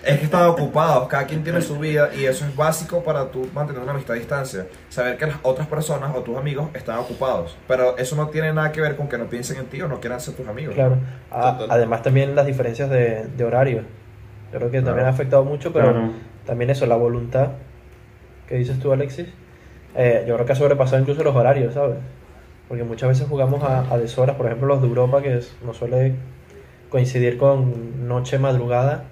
Es 0.05 0.19
que 0.19 0.25
están 0.27 0.45
ocupados, 0.49 1.09
cada 1.09 1.25
quien 1.27 1.43
tiene 1.43 1.63
su 1.63 1.79
vida 1.79 2.11
y 2.15 2.27
eso 2.27 2.45
es 2.45 2.55
básico 2.55 3.03
para 3.03 3.31
tú 3.31 3.49
mantener 3.55 3.81
una 3.83 3.93
amistad 3.93 4.17
a 4.17 4.19
distancia. 4.19 4.67
Saber 4.91 5.17
que 5.17 5.27
las 5.27 5.37
otras 5.43 5.67
personas 5.67 6.15
o 6.15 6.21
tus 6.21 6.37
amigos 6.37 6.69
están 6.75 6.99
ocupados. 6.99 7.57
Pero 7.67 7.97
eso 7.97 8.17
no 8.17 8.29
tiene 8.29 8.53
nada 8.53 8.71
que 8.71 8.83
ver 8.83 8.97
con 8.97 9.09
que 9.09 9.17
no 9.17 9.25
piensen 9.25 9.57
en 9.57 9.65
ti 9.67 9.81
o 9.81 9.89
no 9.89 10.01
quieran 10.01 10.21
ser 10.21 10.35
tus 10.35 10.47
amigos. 10.47 10.75
claro. 10.75 10.99
A- 11.31 11.57
Total. 11.57 11.71
además 11.71 12.03
también 12.03 12.35
las 12.37 12.45
diferencias 12.45 12.91
de, 12.91 13.27
de 13.35 13.45
horario. 13.45 13.79
Yo 14.53 14.59
creo 14.59 14.71
que 14.71 14.77
también 14.79 14.97
Claro. 14.97 15.07
ha 15.07 15.11
afectado 15.11 15.45
mucho, 15.45 15.73
pero 15.73 15.91
Claro. 15.91 16.11
también 16.45 16.69
eso, 16.69 16.85
la 16.85 16.97
voluntad 16.97 17.49
que 18.47 18.57
dices 18.57 18.79
tú, 18.79 18.93
Alexis, 18.93 19.29
eh, 19.97 20.25
yo 20.27 20.35
creo 20.35 20.47
que 20.47 20.53
ha 20.53 20.57
sobrepasado 20.57 21.01
incluso 21.01 21.23
los 21.23 21.35
horarios, 21.37 21.75
¿sabes? 21.75 21.97
Porque 22.69 22.83
muchas 22.85 23.09
veces 23.11 23.27
jugamos 23.29 23.63
a, 23.63 23.93
a 23.93 23.99
deshoras, 23.99 24.37
por 24.37 24.47
ejemplo 24.47 24.67
los 24.69 24.81
de 24.83 24.89
Europa, 24.89 25.23
que 25.23 25.39
es- 25.39 25.53
no 25.65 25.75
suele 25.75 26.15
coincidir 26.89 27.37
con 27.39 28.07
noche, 28.09 28.39
madrugada, 28.39 29.05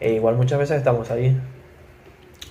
e 0.00 0.12
igual 0.14 0.36
muchas 0.36 0.58
veces 0.58 0.78
estamos 0.78 1.10
ahí. 1.10 1.38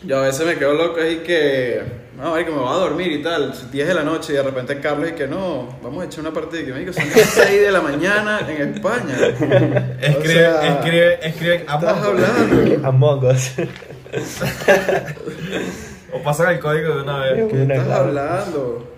Yo 0.05 0.19
a 0.19 0.21
veces 0.21 0.45
me 0.45 0.55
quedo 0.55 0.75
loco 0.75 1.01
ahí 1.01 1.17
que, 1.25 1.81
no, 2.15 2.33
que 2.35 2.45
me 2.45 2.51
voy 2.57 2.69
a 2.69 2.73
dormir 2.77 3.11
y 3.11 3.21
tal, 3.21 3.53
10 3.69 3.85
de 3.87 3.93
la 3.93 4.03
noche 4.03 4.31
y 4.31 4.35
de 4.37 4.43
repente 4.43 4.79
Carlos 4.79 5.09
y 5.09 5.13
que 5.13 5.27
no, 5.27 5.67
vamos 5.83 6.03
a 6.03 6.05
echar 6.05 6.21
una 6.21 6.31
partida 6.31 6.61
y 6.61 6.65
que 6.67 6.71
me 6.71 6.79
digo, 6.79 6.93
son 6.93 7.03
las 7.09 7.19
6 7.31 7.61
de 7.61 7.71
la 7.71 7.81
mañana 7.81 8.39
en 8.47 8.75
España. 8.75 9.13
Escribe, 10.01 10.47
O 10.47 10.61
sea, 10.61 10.73
escribe, 10.75 11.27
escribe 11.27 11.55
Estás 11.55 11.83
Among 11.83 12.15
Us. 12.15 12.15
hablando. 12.29 12.87
Among 12.87 13.25
Us. 13.25 13.51
O 16.13 16.21
pasan 16.23 16.51
el 16.53 16.59
código 16.59 16.95
de 16.95 17.01
una 17.03 17.19
vez. 17.19 17.47
¿Qué 17.51 17.61
estás 17.63 17.85
Claro. 17.85 18.03
hablando? 18.05 18.93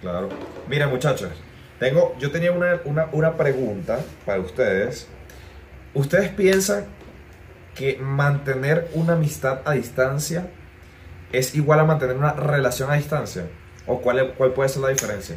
Claro. 0.00 0.28
Miren, 0.68 0.88
muchachos, 0.90 1.30
tengo, 1.80 2.14
yo 2.18 2.30
tenía 2.30 2.52
una, 2.52 2.80
una, 2.84 3.08
una 3.12 3.36
pregunta 3.36 4.00
para 4.24 4.40
ustedes. 4.40 5.08
¿Ustedes 5.94 6.28
piensan 6.30 6.84
que 7.74 7.96
mantener 8.00 8.88
una 8.94 9.14
amistad 9.14 9.60
a 9.64 9.72
distancia 9.72 10.48
es 11.32 11.54
igual 11.54 11.80
a 11.80 11.84
mantener 11.84 12.16
una 12.16 12.32
relación 12.32 12.90
a 12.90 12.94
distancia? 12.94 13.44
¿O 13.86 14.00
cuál, 14.00 14.18
es- 14.20 14.32
cuál 14.36 14.52
puede 14.52 14.68
ser 14.68 14.82
la 14.82 14.88
diferencia? 14.90 15.36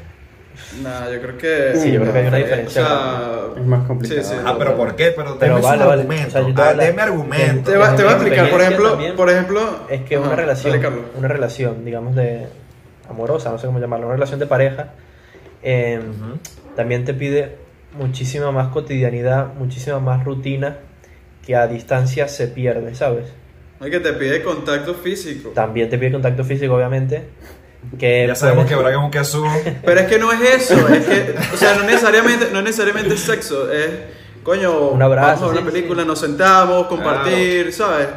Nah, 0.82 1.10
yo 1.10 1.22
creo 1.22 1.38
que. 1.38 1.76
Sí, 1.76 1.92
yo 1.92 2.02
creo 2.02 2.14
que 2.14 2.20
hay 2.20 2.28
una 2.28 2.40
Eh, 2.40 2.44
diferencia. 2.44 2.82
O 2.82 2.86
sea, 2.86 3.40
Es 3.58 3.66
más 3.66 3.88
complicado. 3.88 4.22
Sí, 4.24 4.30
sí. 4.30 4.36
Ah, 4.46 4.56
pero 4.58 4.78
¿por 4.78 4.96
qué? 4.96 5.12
Pero 5.16 5.38
Pero 5.40 5.62
vale, 5.62 5.84
vale. 5.86 6.02
argumentos. 6.02 6.28
O 6.28 6.32
sea, 6.32 6.42
yo 6.42 6.48
te 6.48 6.54
voy 6.54 6.64
a 6.64 6.70
Ah, 6.70 6.74
denme 6.74 7.02
argumentos. 7.02 7.72
Te 7.74 7.78
va, 7.78 7.96
te 7.96 8.04
va 8.04 8.10
a 8.12 8.14
explicar, 8.14 8.50
por 8.50 8.62
ejemplo, 8.62 8.90
también 8.92 9.16
por 9.16 9.30
ejemplo. 9.30 9.80
Es 9.90 10.02
que 10.02 10.16
Ajá, 10.16 10.26
una 10.28 10.36
relación, 10.36 10.82
dale, 10.82 10.96
una 11.18 11.28
relación, 11.28 11.86
digamos, 11.86 12.16
de 12.16 12.48
amorosa, 13.10 13.52
no 13.52 13.58
sé 13.58 13.68
cómo 13.68 13.80
llamarlo, 13.80 14.06
una 14.08 14.16
relación 14.16 14.40
de 14.40 14.48
pareja, 14.48 14.94
eh, 15.64 16.00
Ujú. 16.00 16.40
también 16.76 17.04
te 17.06 17.14
pide 17.14 17.58
muchísima 17.94 18.52
más 18.52 18.70
cotidianidad, 18.70 19.54
muchísima 19.56 20.00
más 20.00 20.24
rutina 20.24 20.78
que 21.46 21.56
a 21.56 21.68
distancia 21.68 22.28
se 22.28 22.48
pierde, 22.48 22.96
¿sabes? 22.96 23.26
Es 23.82 23.90
que 23.90 24.00
te 24.00 24.14
pide 24.14 24.44
contacto 24.44 24.94
físico. 24.94 25.50
También 25.50 25.90
te 25.90 25.98
pide 25.98 26.12
contacto 26.12 26.44
físico, 26.44 26.76
obviamente. 26.76 27.24
Que 28.00 28.26
Ya 28.28 28.36
sabemos 28.36 28.66
que 28.66 28.76
puedes- 28.76 28.86
Brian 28.90 29.00
es 29.02 29.06
un 29.06 29.12
quesú. 29.12 29.46
Pero 29.84 30.00
es 30.00 30.08
que 30.08 30.18
no 30.20 30.32
es 30.32 30.42
eso, 30.42 30.88
es 30.90 31.06
que, 31.06 31.36
o 31.54 31.58
sea, 31.58 31.76
no 31.76 31.84
necesariamente, 31.84 32.48
no 32.54 32.62
necesariamente 32.62 33.14
es 33.16 33.20
sexo, 33.22 33.72
es, 33.72 33.90
coño, 34.44 34.90
Un 34.90 35.02
abrazo, 35.02 35.28
vamos 35.28 35.42
a 35.42 35.46
ver 35.48 35.56
sí, 35.56 35.62
una 35.64 35.72
película, 35.72 36.02
sí. 36.04 36.08
nos 36.08 36.20
sentamos, 36.20 36.88
compartir, 36.88 37.74
¿sabes? 37.74 38.08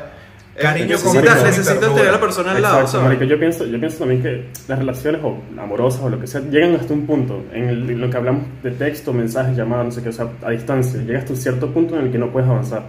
Eh, 0.57 0.61
Cariño 0.63 0.87
necesitas, 0.87 1.13
con 1.15 1.25
marico. 1.25 1.47
necesitas 1.47 1.81
tener 1.95 2.09
a 2.09 2.13
la 2.13 2.21
persona 2.21 2.53
al 2.53 2.63
lado, 2.63 2.75
Exacto, 2.77 2.93
¿sabes? 2.93 3.07
marico, 3.09 3.25
yo 3.25 3.39
pienso, 3.41 3.67
yo 3.67 3.81
pienso 3.81 3.99
también 3.99 4.23
que 4.23 4.49
las 4.69 4.79
relaciones 4.79 5.21
o 5.25 5.37
amorosas 5.61 6.01
o 6.03 6.09
lo 6.09 6.21
que 6.21 6.29
sea 6.29 6.43
llegan 6.43 6.77
hasta 6.77 6.93
un 6.93 7.07
punto 7.07 7.43
en, 7.53 7.69
el- 7.69 7.91
en 7.91 8.01
lo 8.01 8.09
que 8.09 8.17
hablamos 8.17 8.45
de 8.63 8.71
texto, 8.71 9.13
mensajes, 9.13 9.57
llamadas, 9.57 9.87
no 9.87 9.91
sé 9.91 10.03
qué, 10.05 10.11
o 10.11 10.13
sea, 10.13 10.29
a 10.45 10.51
distancia. 10.51 11.01
Llega 11.01 11.19
hasta 11.19 11.33
un 11.33 11.39
cierto 11.39 11.71
punto 11.73 11.99
en 11.99 12.05
el 12.07 12.13
que 12.13 12.19
no 12.19 12.31
puedes 12.31 12.49
avanzar. 12.49 12.83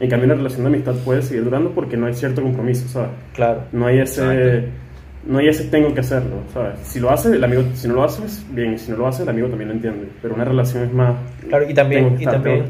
En 0.00 0.10
cambio, 0.10 0.26
una 0.26 0.34
relación 0.34 0.62
de 0.62 0.66
amistad 0.68 0.94
puede 1.04 1.22
seguir 1.22 1.44
durando 1.44 1.70
porque 1.70 1.96
no 1.96 2.06
hay 2.06 2.14
cierto 2.14 2.42
compromiso, 2.42 2.88
¿sabes? 2.88 3.10
Claro. 3.34 3.66
No 3.70 3.86
hay 3.86 4.00
ese, 4.00 4.20
Exacto. 4.22 4.68
No 5.24 5.38
hay 5.38 5.48
ese 5.48 5.64
tengo 5.64 5.94
que 5.94 6.00
hacerlo, 6.00 6.36
¿sabes? 6.52 6.78
Si 6.84 6.98
lo 6.98 7.10
hace, 7.10 7.28
el 7.30 7.44
amigo, 7.44 7.62
si 7.74 7.86
no 7.88 7.94
lo 7.94 8.04
haces, 8.04 8.42
bien, 8.50 8.78
si 8.78 8.90
no 8.90 8.96
lo 8.98 9.06
hace, 9.06 9.22
el 9.22 9.28
amigo 9.28 9.48
también 9.48 9.68
lo 9.68 9.74
entiende. 9.74 10.08
Pero 10.20 10.34
una 10.34 10.44
relación 10.44 10.84
es 10.84 10.92
más. 10.92 11.14
Claro, 11.48 11.68
y 11.70 11.74
también, 11.74 12.16
y 12.20 12.24
también 12.24 12.66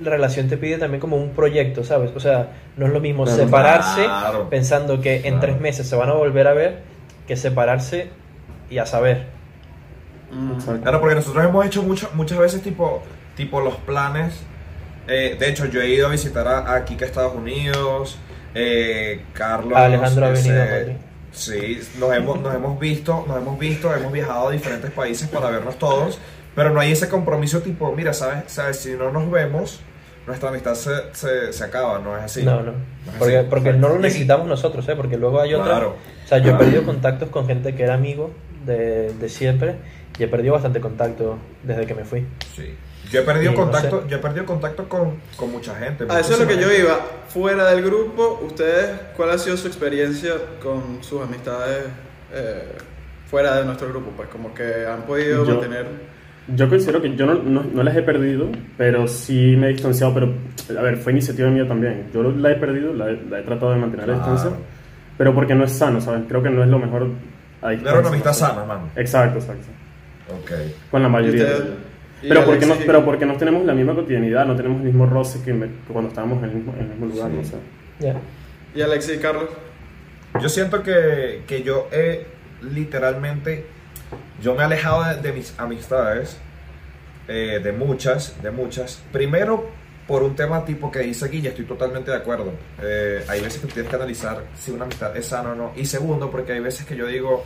la 0.00 0.10
relación 0.10 0.46
te 0.48 0.56
pide 0.56 0.78
también 0.78 1.00
como 1.00 1.16
un 1.16 1.30
proyecto, 1.30 1.82
¿sabes? 1.82 2.12
O 2.14 2.20
sea, 2.20 2.48
no 2.76 2.86
es 2.86 2.92
lo 2.92 3.00
mismo 3.00 3.24
Claro. 3.24 3.38
separarse 3.44 4.04
Claro. 4.04 4.48
pensando 4.50 5.00
que 5.00 5.22
en 5.26 5.40
tres 5.40 5.60
meses 5.60 5.88
se 5.88 5.96
van 5.96 6.08
a 6.10 6.12
volver 6.12 6.46
a 6.46 6.52
ver 6.52 6.80
que 7.26 7.34
separarse 7.36 8.08
y 8.70 8.78
a 8.78 8.86
saber. 8.86 9.24
Mm. 10.30 10.80
Claro, 10.82 11.00
porque 11.00 11.14
nosotros 11.14 11.44
hemos 11.44 11.64
hecho 11.66 11.82
mucho, 11.82 12.10
muchas 12.14 12.38
veces 12.38 12.62
tipo, 12.62 13.02
tipo 13.36 13.60
los 13.60 13.74
planes. 13.76 14.34
eh, 15.08 15.36
de 15.38 15.48
hecho, 15.48 15.66
yo 15.66 15.80
he 15.80 15.88
ido 15.88 16.08
a 16.08 16.10
visitar 16.10 16.46
a, 16.48 16.74
a 16.74 16.84
Kika 16.84 17.04
a 17.04 17.08
Estados 17.08 17.34
Unidos. 17.34 18.18
eh, 18.54 19.22
Carlos. 19.32 19.76
Alejandro 19.76 20.26
ha 20.26 20.30
venido 20.30 20.62
a 20.62 20.64
Madrid. 20.66 20.92
Sí, 21.32 21.80
nos 21.98 22.14
hemos, 22.14 22.40
nos 22.40 22.54
hemos 22.54 22.78
visto, 22.78 23.24
nos 23.28 23.36
hemos 23.36 23.58
visto, 23.58 23.94
hemos 23.94 24.12
viajado 24.12 24.48
a 24.48 24.52
diferentes 24.52 24.90
países 24.90 25.28
para 25.28 25.50
vernos 25.50 25.78
todos, 25.78 26.18
pero 26.54 26.70
no 26.70 26.80
hay 26.80 26.92
ese 26.92 27.08
compromiso 27.08 27.60
tipo, 27.60 27.92
mira, 27.92 28.12
sabes, 28.12 28.44
sabes, 28.46 28.78
si 28.78 28.92
no 28.92 29.10
nos 29.12 29.30
vemos, 29.30 29.80
nuestra 30.26 30.48
amistad 30.48 30.74
se, 30.74 30.90
se, 31.12 31.52
se 31.52 31.64
acaba, 31.64 31.98
no 31.98 32.16
es 32.16 32.24
así. 32.24 32.42
No, 32.42 32.62
no. 32.62 32.72
Porque, 33.18 33.38
así. 33.38 33.46
porque 33.48 33.72
no 33.72 33.90
lo 33.90 33.98
necesitamos 33.98 34.46
nosotros, 34.46 34.88
¿eh? 34.88 34.96
Porque 34.96 35.16
luego 35.16 35.40
hay 35.40 35.54
otra. 35.54 35.66
Claro. 35.66 35.96
O 36.24 36.28
sea, 36.28 36.38
yo 36.38 36.52
he 36.52 36.54
perdido 36.54 36.84
contactos 36.84 37.28
con 37.28 37.46
gente 37.46 37.74
que 37.74 37.82
era 37.82 37.94
amigo 37.94 38.30
de, 38.64 39.12
de 39.12 39.28
siempre 39.28 39.76
y 40.18 40.24
he 40.24 40.28
perdido 40.28 40.54
bastante 40.54 40.80
contacto 40.80 41.38
desde 41.62 41.86
que 41.86 41.94
me 41.94 42.04
fui. 42.04 42.26
Sí. 42.54 42.74
Yo 43.10 43.20
he 43.20 43.22
perdido 43.22 43.52
Sí, 43.52 43.58
no 43.58 43.64
contacto, 43.64 44.02
sé. 44.02 44.08
yo 44.08 44.16
he 44.16 44.20
perdido 44.20 44.44
contacto 44.46 44.88
con, 44.88 45.14
con 45.36 45.52
mucha 45.52 45.74
gente. 45.76 46.04
A 46.08 46.20
eso 46.20 46.32
es 46.34 46.40
lo 46.40 46.46
que 46.46 46.56
yo 46.58 46.72
iba. 46.72 46.98
Fuera 47.28 47.70
del 47.70 47.82
grupo, 47.84 48.40
¿ustedes 48.44 48.90
cuál 49.16 49.30
ha 49.30 49.38
sido 49.38 49.56
su 49.56 49.66
experiencia 49.68 50.32
con 50.62 51.02
sus 51.02 51.22
amistades 51.22 51.84
eh, 52.32 52.64
fuera 53.30 53.56
de 53.58 53.64
nuestro 53.64 53.88
grupo? 53.88 54.10
Pues 54.16 54.28
como 54.28 54.52
que 54.54 54.86
han 54.86 55.02
podido 55.02 55.44
Yo- 55.44 55.54
mantener... 55.54 56.16
Yo 56.48 56.68
considero 56.68 57.02
que 57.02 57.16
yo 57.16 57.26
no, 57.26 57.34
no, 57.34 57.64
no 57.64 57.82
las 57.82 57.96
he 57.96 58.02
perdido, 58.02 58.46
pero 58.78 59.08
sí 59.08 59.56
me 59.58 59.66
he 59.66 59.72
distanciado. 59.72 60.14
Pero, 60.14 60.32
a 60.78 60.82
ver, 60.82 60.96
fue 60.96 61.10
iniciativa 61.10 61.48
mía 61.50 61.66
también. 61.66 62.08
Yo 62.14 62.22
la 62.22 62.52
he 62.52 62.54
perdido, 62.54 62.92
la 62.94 63.10
he, 63.10 63.20
la 63.28 63.40
he 63.40 63.42
tratado 63.42 63.72
de 63.72 63.78
mantener 63.78 64.04
a 64.10 64.14
Claro. 64.14 64.32
distancia, 64.32 64.58
pero 65.18 65.34
porque 65.34 65.56
no 65.56 65.64
es 65.64 65.72
sano, 65.72 66.00
¿sabes? 66.00 66.22
Creo 66.28 66.44
que 66.44 66.50
no 66.50 66.62
es 66.62 66.68
lo 66.68 66.78
mejor 66.78 67.08
a 67.62 67.70
distancia. 67.70 67.90
Era 67.90 67.98
una 67.98 68.08
amistad 68.10 68.30
¿no? 68.30 68.34
sana, 68.36 68.64
mano. 68.64 68.88
Exacto, 68.94 69.40
exacto. 69.40 69.66
Ok. 70.40 70.52
Con 70.92 71.02
la 71.02 71.08
mayoría. 71.08 71.42
Y 71.42 71.46
de 71.46 71.54
Pero 72.28 72.44
porque, 72.44 72.66
no, 72.66 72.74
Alexis- 72.74 72.86
pero 72.86 73.04
porque 73.04 73.26
no 73.26 73.36
tenemos 73.36 73.64
la 73.64 73.74
misma 73.74 73.94
cotidianidad, 73.94 74.46
no 74.46 74.56
tenemos 74.56 74.78
el 74.80 74.86
mismo 74.86 75.06
roce 75.06 75.42
que, 75.42 75.52
cuando 75.92 76.08
estábamos 76.08 76.38
en 76.38 76.44
el 76.50 76.54
mismo, 76.56 76.72
en 76.74 76.80
el 76.80 76.86
mismo 76.88 77.06
lugar, 77.06 77.30
Sí. 77.30 77.36
no 77.36 77.44
sé. 77.44 77.56
Ya. 78.00 78.16
¿Y 78.74 78.82
Alexis 78.82 79.14
y 79.16 79.18
Carlos? 79.18 79.44
Yo 80.40 80.48
siento 80.48 80.82
que, 80.82 81.42
que 81.46 81.62
yo 81.62 81.88
he 81.92 82.26
literalmente, 82.62 83.66
yo 84.42 84.54
me 84.54 84.62
he 84.62 84.64
alejado 84.64 85.04
de, 85.04 85.22
de 85.22 85.32
mis 85.32 85.54
amistades, 85.58 86.36
eh, 87.28 87.60
de 87.62 87.72
muchas, 87.72 88.40
de 88.42 88.50
muchas. 88.50 89.02
Primero, 89.12 89.68
por 90.06 90.22
un 90.22 90.36
tema 90.36 90.64
tipo 90.64 90.90
que 90.90 91.00
dice 91.00 91.28
Guilla, 91.28 91.50
estoy 91.50 91.64
totalmente 91.64 92.10
de 92.10 92.16
acuerdo. 92.18 92.52
Eh, 92.82 93.24
hay 93.28 93.40
veces 93.40 93.60
que 93.60 93.66
tienes 93.68 93.90
que 93.90 93.96
analizar 93.96 94.42
si 94.56 94.70
una 94.70 94.84
amistad 94.84 95.16
es 95.16 95.26
sana 95.26 95.52
o 95.52 95.54
no. 95.54 95.72
Y 95.76 95.84
segundo, 95.86 96.30
porque 96.30 96.52
hay 96.52 96.60
veces 96.60 96.86
que 96.86 96.96
yo 96.96 97.06
digo, 97.06 97.44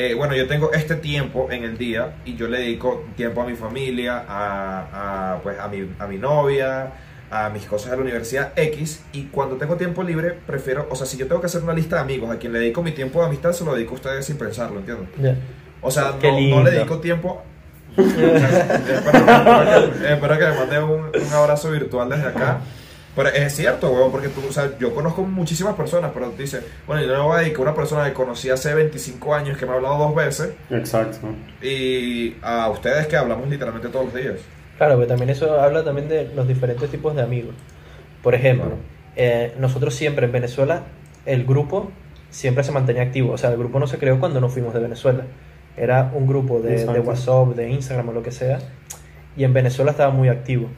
eh, 0.00 0.14
bueno, 0.14 0.36
yo 0.36 0.46
tengo 0.46 0.72
este 0.72 0.94
tiempo 0.94 1.48
en 1.50 1.64
el 1.64 1.76
día 1.76 2.18
y 2.24 2.36
yo 2.36 2.46
le 2.46 2.58
dedico 2.58 3.04
tiempo 3.16 3.42
a 3.42 3.46
mi 3.46 3.56
familia, 3.56 4.24
a, 4.28 5.32
a, 5.32 5.40
pues, 5.40 5.58
a, 5.58 5.66
mi, 5.66 5.90
a 5.98 6.06
mi 6.06 6.18
novia, 6.18 6.92
a 7.28 7.50
mis 7.50 7.64
cosas 7.64 7.90
de 7.90 7.96
la 7.96 8.02
universidad 8.04 8.52
X. 8.54 9.02
Y 9.12 9.24
cuando 9.24 9.56
tengo 9.56 9.74
tiempo 9.74 10.04
libre, 10.04 10.38
prefiero, 10.46 10.86
o 10.88 10.94
sea, 10.94 11.04
si 11.04 11.16
yo 11.16 11.26
tengo 11.26 11.40
que 11.40 11.48
hacer 11.48 11.64
una 11.64 11.74
lista 11.74 11.96
de 11.96 12.02
amigos 12.02 12.30
a 12.30 12.38
quien 12.38 12.52
le 12.52 12.60
dedico 12.60 12.80
mi 12.80 12.92
tiempo 12.92 13.18
de 13.18 13.26
amistad, 13.26 13.52
se 13.52 13.64
lo 13.64 13.74
dedico 13.74 13.90
a 13.90 13.94
ustedes 13.96 14.24
sin 14.24 14.38
pensarlo, 14.38 14.78
¿entiendes? 14.78 15.36
O 15.80 15.90
sea, 15.90 16.14
no, 16.22 16.62
le 16.62 16.70
dedico 16.70 17.00
tiempo. 17.00 17.42
espero, 17.96 18.36
espero 18.36 19.98
que, 19.98 20.12
espero 20.12 20.38
que 20.38 20.44
me 20.44 20.54
mande 20.54 20.78
un, 20.80 21.00
un 21.06 21.32
abrazo 21.32 21.72
virtual 21.72 22.08
desde 22.08 22.28
acá. 22.28 22.60
Pero 23.18 23.30
es 23.30 23.52
cierto, 23.56 23.90
weón, 23.90 24.12
porque 24.12 24.28
tú, 24.28 24.40
o 24.48 24.52
sea, 24.52 24.78
yo 24.78 24.94
conozco 24.94 25.22
muchísimas 25.24 25.74
personas, 25.74 26.12
pero 26.14 26.30
tú 26.30 26.40
dices, 26.40 26.64
bueno, 26.86 27.02
yo 27.02 27.12
no 27.16 27.24
voy 27.26 27.36
a 27.36 27.40
dedicar 27.40 27.58
a 27.58 27.62
una 27.62 27.74
persona 27.74 28.04
que 28.06 28.12
conocí 28.12 28.48
hace 28.48 28.72
25 28.72 29.34
años, 29.34 29.58
que 29.58 29.66
me 29.66 29.72
ha 29.72 29.74
hablado 29.74 29.98
dos 29.98 30.14
veces, 30.14 30.50
Exacto. 30.70 31.18
y 31.60 32.36
a 32.42 32.70
ustedes 32.70 33.08
que 33.08 33.16
hablamos 33.16 33.48
literalmente 33.48 33.88
todos 33.88 34.04
los 34.04 34.14
días. 34.14 34.36
Claro, 34.76 34.94
pero 34.94 35.08
también 35.08 35.30
eso 35.30 35.60
habla 35.60 35.82
también 35.82 36.08
de 36.08 36.30
los 36.32 36.46
diferentes 36.46 36.88
tipos 36.90 37.16
de 37.16 37.22
amigos. 37.22 37.56
Por 38.22 38.36
ejemplo, 38.36 38.66
Claro. 38.66 38.80
eh, 39.16 39.52
nosotros 39.58 39.96
siempre 39.96 40.26
en 40.26 40.30
Venezuela, 40.32 40.82
el 41.26 41.44
grupo 41.44 41.90
siempre 42.30 42.62
se 42.62 42.70
mantenía 42.70 43.02
activo. 43.02 43.32
O 43.32 43.38
sea, 43.38 43.50
el 43.50 43.56
grupo 43.58 43.80
no 43.80 43.88
se 43.88 43.98
creó 43.98 44.20
cuando 44.20 44.40
nos 44.40 44.52
fuimos 44.52 44.72
de 44.74 44.78
Venezuela. 44.80 45.24
Era 45.76 46.12
un 46.14 46.28
grupo 46.28 46.60
de. 46.60 46.84
WhatsApp, 47.00 47.48
de 47.56 47.68
Instagram 47.70 48.08
o 48.10 48.12
lo 48.12 48.22
que 48.22 48.30
sea. 48.30 48.60
Y 49.36 49.42
en 49.44 49.52
Venezuela 49.52 49.90
estaba 49.90 50.12
muy 50.12 50.28
activo. 50.28 50.68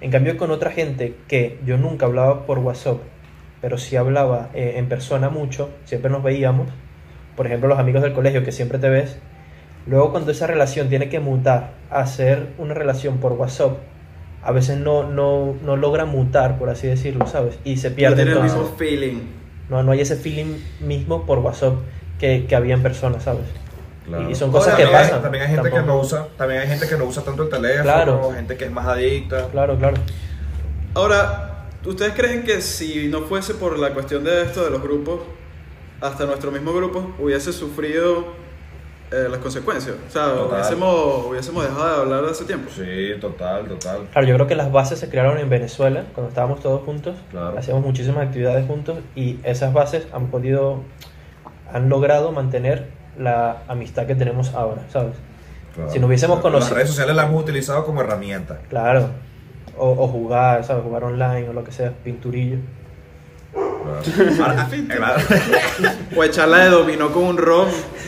En 0.00 0.10
cambio, 0.10 0.36
con 0.36 0.50
otra 0.50 0.70
gente 0.70 1.16
que 1.26 1.58
yo 1.66 1.76
nunca 1.76 2.06
hablaba 2.06 2.46
por 2.46 2.60
WhatsApp, 2.60 2.98
pero 3.60 3.78
sí 3.78 3.96
hablaba 3.96 4.50
eh, 4.54 4.74
en 4.76 4.88
persona 4.88 5.28
mucho, 5.28 5.70
siempre 5.84 6.10
nos 6.10 6.22
veíamos. 6.22 6.68
Por 7.36 7.46
ejemplo, 7.46 7.68
los 7.68 7.78
amigos 7.78 8.02
del 8.02 8.12
colegio 8.12 8.44
que 8.44 8.52
siempre 8.52 8.78
te 8.78 8.88
ves. 8.88 9.18
Luego, 9.86 10.12
cuando 10.12 10.30
esa 10.30 10.46
relación 10.46 10.88
tiene 10.88 11.08
que 11.08 11.18
mutar 11.18 11.72
a 11.90 12.06
ser 12.06 12.48
una 12.58 12.74
relación 12.74 13.18
por 13.18 13.32
WhatsApp, 13.32 13.78
a 14.42 14.52
veces 14.52 14.78
no, 14.78 15.02
no, 15.08 15.56
no 15.64 15.76
logra 15.76 16.04
mutar, 16.04 16.58
por 16.58 16.70
así 16.70 16.86
decirlo, 16.86 17.26
¿sabes? 17.26 17.58
Y 17.64 17.78
se 17.78 17.90
No 17.90 17.96
pierde 17.96 18.16
tiene 18.16 18.32
el 18.32 18.42
mismo 18.42 18.64
feeling. 18.76 19.20
No, 19.68 19.82
no 19.82 19.92
hay 19.92 20.00
ese 20.00 20.16
feeling 20.16 20.58
mismo 20.80 21.26
por 21.26 21.38
WhatsApp 21.38 21.74
que, 22.20 22.46
que 22.46 22.54
había 22.54 22.74
en 22.74 22.82
persona, 22.82 23.18
¿sabes? 23.18 23.46
Y 24.30 24.34
son 24.34 24.48
Ahora, 24.50 24.58
cosas 24.60 24.74
que 24.76 24.84
hay- 24.84 24.92
pasan. 24.92 25.22
también 25.22 25.44
hay 25.44 25.50
gente 25.54 25.70
que 25.70 25.82
no 25.82 25.98
usa, 26.00 26.26
también 26.36 26.60
hay 26.62 26.68
gente 26.68 26.88
que 26.88 26.96
no 26.96 27.04
usa 27.04 27.22
tanto 27.22 27.42
el 27.42 27.48
teléfono, 27.50 27.82
Claro. 27.82 28.30
gente 28.34 28.56
que 28.56 28.64
es 28.64 28.70
más 28.70 28.86
adicta. 28.86 29.48
Claro, 29.52 29.76
claro. 29.76 29.96
Ahora, 30.94 31.66
¿ustedes 31.84 32.12
creen 32.14 32.42
que 32.44 32.60
si 32.60 33.08
no 33.08 33.22
fuese 33.22 33.54
por 33.54 33.78
la 33.78 33.90
cuestión 33.92 34.24
de 34.24 34.42
esto 34.42 34.64
de 34.64 34.70
los 34.70 34.82
grupos, 34.82 35.20
hasta 36.00 36.24
nuestro 36.26 36.50
mismo 36.50 36.72
grupo 36.72 37.14
hubiese 37.18 37.52
sufrido 37.52 38.24
eh, 39.10 39.26
las 39.30 39.38
consecuencias? 39.38 39.96
O 40.06 40.10
sea, 40.10 40.34
hubiésemos, 40.34 41.26
hubiésemos 41.26 41.64
dejado 41.64 41.94
de 41.96 42.00
hablar 42.02 42.24
de 42.24 42.30
hace 42.30 42.44
tiempo. 42.44 42.70
Sí, 42.74 43.10
total, 43.20 43.66
total. 43.66 44.00
Claro, 44.12 44.26
yo 44.26 44.34
creo 44.34 44.46
que 44.46 44.54
las 44.54 44.70
bases 44.72 44.98
se 44.98 45.08
crearon 45.08 45.38
en 45.38 45.48
Venezuela, 45.48 46.04
cuando 46.14 46.28
estábamos 46.28 46.60
todos 46.60 46.82
juntos. 46.84 47.16
Claro. 47.30 47.56
Hacíamos 47.58 47.84
muchísimas 47.84 48.26
actividades 48.26 48.66
juntos 48.66 48.98
y 49.14 49.38
esas 49.44 49.72
bases 49.72 50.06
han 50.12 50.26
podido, 50.28 50.82
han 51.72 51.88
logrado 51.88 52.32
mantener 52.32 52.96
la 53.18 53.62
amistad 53.68 54.06
que 54.06 54.14
tenemos 54.14 54.54
ahora, 54.54 54.82
¿sabes? 54.92 55.14
claro. 55.74 55.90
Si 55.90 55.98
no 55.98 56.06
hubiésemos 56.06 56.36
Las 56.38 56.42
conocido- 56.44 56.74
redes 56.76 56.88
sociales 56.88 57.14
las 57.16 57.26
hemos 57.26 57.42
utilizado 57.42 57.84
como 57.84 58.00
herramienta. 58.00 58.58
Claro. 58.68 59.08
O, 59.76 59.90
o 59.90 60.08
jugar, 60.08 60.64
¿sabes? 60.64 60.82
Jugar 60.82 61.04
online 61.04 61.48
o 61.48 61.52
lo 61.52 61.62
que 61.64 61.70
sea, 61.72 61.92
pinturillo. 62.04 62.58
Claro. 63.52 64.66
Claro. 64.88 65.22
O 66.16 66.24
echarla 66.24 66.58
de 66.64 66.70
dominó 66.70 67.10
con 67.12 67.24
un. 67.24 67.38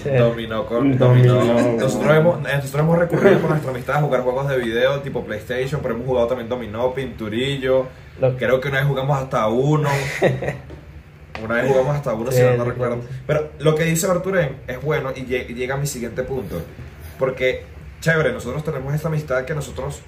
Sí. 0.02 0.10
Dominó 0.10 0.66
con 0.66 0.96
Dominó. 0.98 1.34
dominó. 1.36 1.72
Nosotros 1.78 2.16
hemos, 2.16 2.40
nosotros 2.42 2.74
hemos 2.74 2.98
recurrido 2.98 3.40
con 3.40 3.50
nuestra 3.50 3.70
amistad 3.70 3.96
a 3.96 4.00
jugar 4.02 4.22
juegos 4.22 4.48
de 4.48 4.58
video 4.58 5.00
tipo 5.00 5.22
PlayStation, 5.24 5.80
pero 5.82 5.94
hemos 5.94 6.06
jugado 6.06 6.26
también 6.26 6.48
dominó, 6.48 6.92
pinturillo. 6.92 7.86
Lo- 8.20 8.36
Creo 8.36 8.60
que 8.60 8.68
una 8.68 8.78
vez 8.80 8.88
jugamos 8.88 9.18
hasta 9.18 9.46
uno. 9.48 9.88
Una 11.42 11.54
vez 11.56 11.68
jugamos 11.68 11.96
hasta 11.96 12.12
uno, 12.14 12.30
si 12.32 12.40
no, 12.42 12.56
no 12.56 12.64
recuerdo. 12.64 13.00
Pero 13.26 13.50
lo 13.58 13.74
que 13.74 13.84
dice 13.84 14.06
Berturén 14.06 14.56
es 14.66 14.80
bueno 14.82 15.10
y 15.14 15.20
lle- 15.26 15.46
llega 15.54 15.74
a 15.74 15.78
mi 15.78 15.86
siguiente 15.86 16.22
punto. 16.22 16.62
Porque, 17.18 17.64
chévere, 18.00 18.32
nosotros 18.32 18.64
tenemos 18.64 18.94
esta 18.94 19.08
amistad 19.08 19.44
que 19.44 19.54
nosotros 19.54 20.00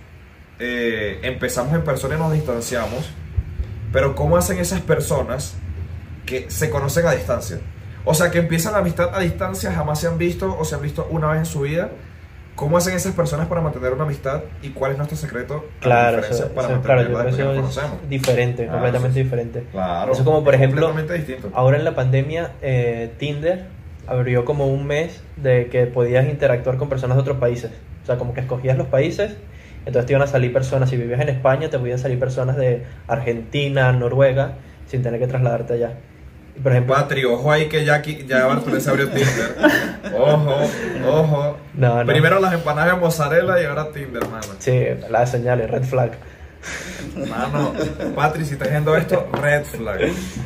eh, 0.58 1.18
empezamos 1.22 1.74
en 1.74 1.82
persona 1.82 2.14
y 2.14 2.18
nos 2.18 2.32
distanciamos. 2.32 3.10
Pero 3.92 4.14
¿cómo 4.14 4.36
hacen 4.36 4.58
esas 4.58 4.80
personas 4.80 5.54
que 6.24 6.50
se 6.50 6.70
conocen 6.70 7.06
a 7.06 7.12
distancia? 7.12 7.58
O 8.04 8.14
sea, 8.14 8.30
que 8.30 8.38
empiezan 8.38 8.72
la 8.72 8.78
amistad 8.78 9.10
a 9.14 9.20
distancia, 9.20 9.72
jamás 9.72 10.00
se 10.00 10.06
han 10.08 10.18
visto 10.18 10.56
o 10.58 10.64
se 10.64 10.74
han 10.74 10.82
visto 10.82 11.06
una 11.10 11.28
vez 11.28 11.38
en 11.40 11.46
su 11.46 11.60
vida. 11.60 11.90
¿Cómo 12.54 12.76
hacen 12.76 12.94
esas 12.94 13.14
personas 13.14 13.48
para 13.48 13.60
mantener 13.60 13.92
una 13.92 14.04
amistad 14.04 14.42
y 14.62 14.70
cuál 14.70 14.92
es 14.92 14.98
nuestro 14.98 15.16
secreto 15.16 15.64
Claro, 15.80 16.18
eso, 16.18 16.48
para 16.50 16.68
eso- 16.68 16.82
claro, 16.82 17.02
yo 17.02 17.08
creo 17.08 17.18
que 17.18 17.60
nos 17.62 17.70
eso 17.76 17.80
es 18.02 18.08
diferente, 18.10 18.66
completamente 18.66 19.22
diferente. 19.22 19.64
Claro. 19.72 20.12
Eso 20.12 20.24
como, 20.24 20.44
por 20.44 20.54
ejemplo. 20.54 20.92
Ahora 21.54 21.78
en 21.78 21.84
la 21.84 21.94
pandemia, 21.94 22.52
eh, 22.60 23.10
Tinder 23.18 23.66
abrió 24.06 24.44
como 24.44 24.66
un 24.66 24.86
mes 24.86 25.22
de 25.36 25.68
que 25.68 25.86
podías 25.86 26.26
interactuar 26.28 26.76
con 26.76 26.88
personas 26.88 27.16
de 27.16 27.22
otros 27.22 27.38
países. 27.38 27.70
O 28.02 28.06
sea, 28.06 28.18
como 28.18 28.34
que 28.34 28.40
escogías 28.40 28.76
los 28.76 28.88
países, 28.88 29.36
entonces 29.86 30.06
te 30.06 30.12
iban 30.12 30.22
a 30.22 30.26
salir 30.26 30.52
personas. 30.52 30.90
Si 30.90 30.96
vivías 30.96 31.20
en 31.20 31.30
España, 31.30 31.70
te 31.70 31.78
podían 31.78 31.98
salir 31.98 32.18
personas 32.18 32.56
de 32.56 32.84
Argentina, 33.08 33.92
Noruega, 33.92 34.54
sin 34.86 35.02
tener 35.02 35.20
que 35.20 35.26
trasladarte 35.26 35.74
allá. 35.74 35.94
Por 36.60 36.72
ejemplo, 36.72 36.94
Patri, 36.94 37.24
ojo 37.24 37.50
ahí 37.52 37.66
que 37.68 37.84
ya, 37.84 37.94
aquí, 37.94 38.24
ya 38.28 38.46
Bartolomé 38.46 38.80
se 38.80 38.90
abrió 38.90 39.08
Tinder. 39.08 39.56
Ojo, 40.16 40.56
ojo. 41.08 41.56
No, 41.74 42.00
no. 42.04 42.06
Primero 42.06 42.40
las 42.40 42.52
empanadas 42.52 42.94
de 42.94 43.00
mozzarella 43.00 43.60
y 43.60 43.64
ahora 43.64 43.90
Tinder, 43.92 44.26
mano. 44.28 44.46
sí, 44.58 44.84
las 45.08 45.30
señales, 45.30 45.70
red 45.70 45.82
flag. 45.84 46.12
Mano, 47.28 47.72
Patri, 48.14 48.44
si 48.44 48.52
estás 48.54 48.70
viendo 48.70 48.96
esto, 48.96 49.28
red 49.40 49.64
flag. 49.64 50.00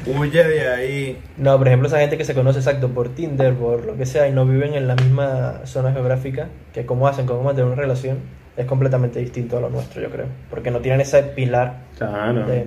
Huye 0.07 0.45
de 0.45 0.69
ahí. 0.69 1.23
No, 1.37 1.59
por 1.59 1.67
ejemplo, 1.69 1.89
esa 1.89 1.99
gente 1.99 2.17
que 2.17 2.25
se 2.25 2.35
conoce 2.35 2.59
exacto 2.61 2.89
por 2.89 3.11
Tinder, 3.11 3.55
por 3.55 3.85
lo 3.85 3.97
que 3.97 4.07
sea, 4.07 4.27
y 4.29 4.33
no 4.33 4.47
viven 4.47 4.75
en 4.75 4.89
la 4.89 4.95
misma 4.95 5.61
zona 5.65 5.93
geográfica, 5.93 6.49
que 6.73 6.87
cómo 6.87 7.07
hacen, 7.09 7.27
cómo 7.27 7.43
mantener 7.43 7.71
una 7.71 7.81
relación, 7.81 8.19
es 8.57 8.65
completamente 8.67 9.19
distinto 9.21 9.59
a 9.59 9.61
lo 9.61 9.69
nuestro, 9.69 10.01
yo 10.01 10.09
creo. 10.11 10.27
Porque 10.49 10.71
no 10.71 10.79
tienen 10.81 11.01
ese 11.03 11.23
pilar 11.23 11.81
Claro. 11.99 12.47
de 12.47 12.61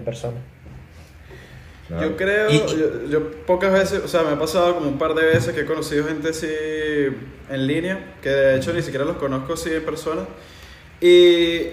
persona. 1.89 2.07
Yo 2.11 2.15
creo, 2.17 2.49
Y- 2.49 2.59
yo, 2.79 3.05
yo 3.09 3.31
pocas 3.45 3.71
veces, 3.73 4.01
o 4.03 4.07
sea, 4.07 4.23
me 4.23 4.31
ha 4.31 4.39
pasado 4.39 4.75
como 4.75 4.87
un 4.87 4.97
par 4.97 5.13
de 5.15 5.25
veces 5.25 5.53
que 5.53 5.61
he 5.61 5.65
conocido 5.65 6.05
gente 6.05 6.29
así 6.29 6.47
en 7.49 7.67
línea, 7.67 8.15
que 8.21 8.29
de 8.29 8.55
hecho 8.57 8.71
ni 8.73 8.81
siquiera 8.81 9.05
los 9.05 9.17
conozco 9.17 9.53
así 9.53 9.73
en 9.73 9.83
persona. 9.83 10.21
Y 11.01 11.67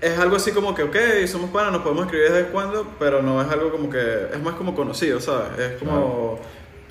es 0.00 0.18
algo 0.18 0.36
así 0.36 0.50
como 0.52 0.74
que, 0.74 0.82
ok, 0.82 0.96
somos 1.26 1.50
panas, 1.50 1.72
nos 1.72 1.82
podemos 1.82 2.04
escribir 2.06 2.28
de 2.30 2.34
vez 2.38 2.46
en 2.46 2.52
cuando, 2.52 2.86
pero 2.98 3.22
no 3.22 3.40
es 3.40 3.48
algo 3.48 3.70
como 3.70 3.88
que, 3.90 4.26
es 4.32 4.42
más 4.42 4.54
como 4.54 4.74
conocido, 4.74 5.20
¿sabes? 5.20 5.58
Es 5.58 5.78
como, 5.78 6.40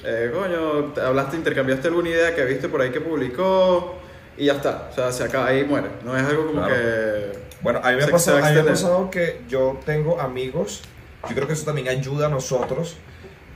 eh, 0.06 0.32
coño, 0.34 0.94
te 0.94 1.02
hablaste, 1.02 1.36
intercambiaste 1.38 1.88
alguna 1.90 2.10
idea 2.10 2.34
que 2.36 2.46
viste 2.46 2.70
por 2.70 2.82
ahí 2.82 2.92
que 2.92 3.02
publicó 3.02 3.96
y 4.38 4.46
ya 4.46 4.54
está, 4.54 4.88
o 4.92 4.96
sea, 4.96 5.12
se 5.12 5.24
acaba 5.24 5.48
ahí 5.48 5.60
y 5.60 5.64
muere. 5.66 5.88
No 6.06 6.16
es 6.16 6.24
algo 6.24 6.48
como 6.48 6.60
Claro. 6.62 6.74
que... 6.76 7.32
Bueno, 7.62 7.80
a 7.84 7.92
mí 7.92 7.98
me 7.98 8.04
ha 8.04 8.08
pasado, 8.08 8.40
pasado 8.66 9.12
que 9.12 9.42
yo 9.48 9.80
tengo 9.86 10.20
amigos, 10.20 10.82
yo 11.30 11.36
creo 11.36 11.48
que 11.48 11.54
eso 11.54 11.66
también 11.66 11.88
ayuda 11.88 12.28
a 12.28 12.30
nosotros, 12.30 12.98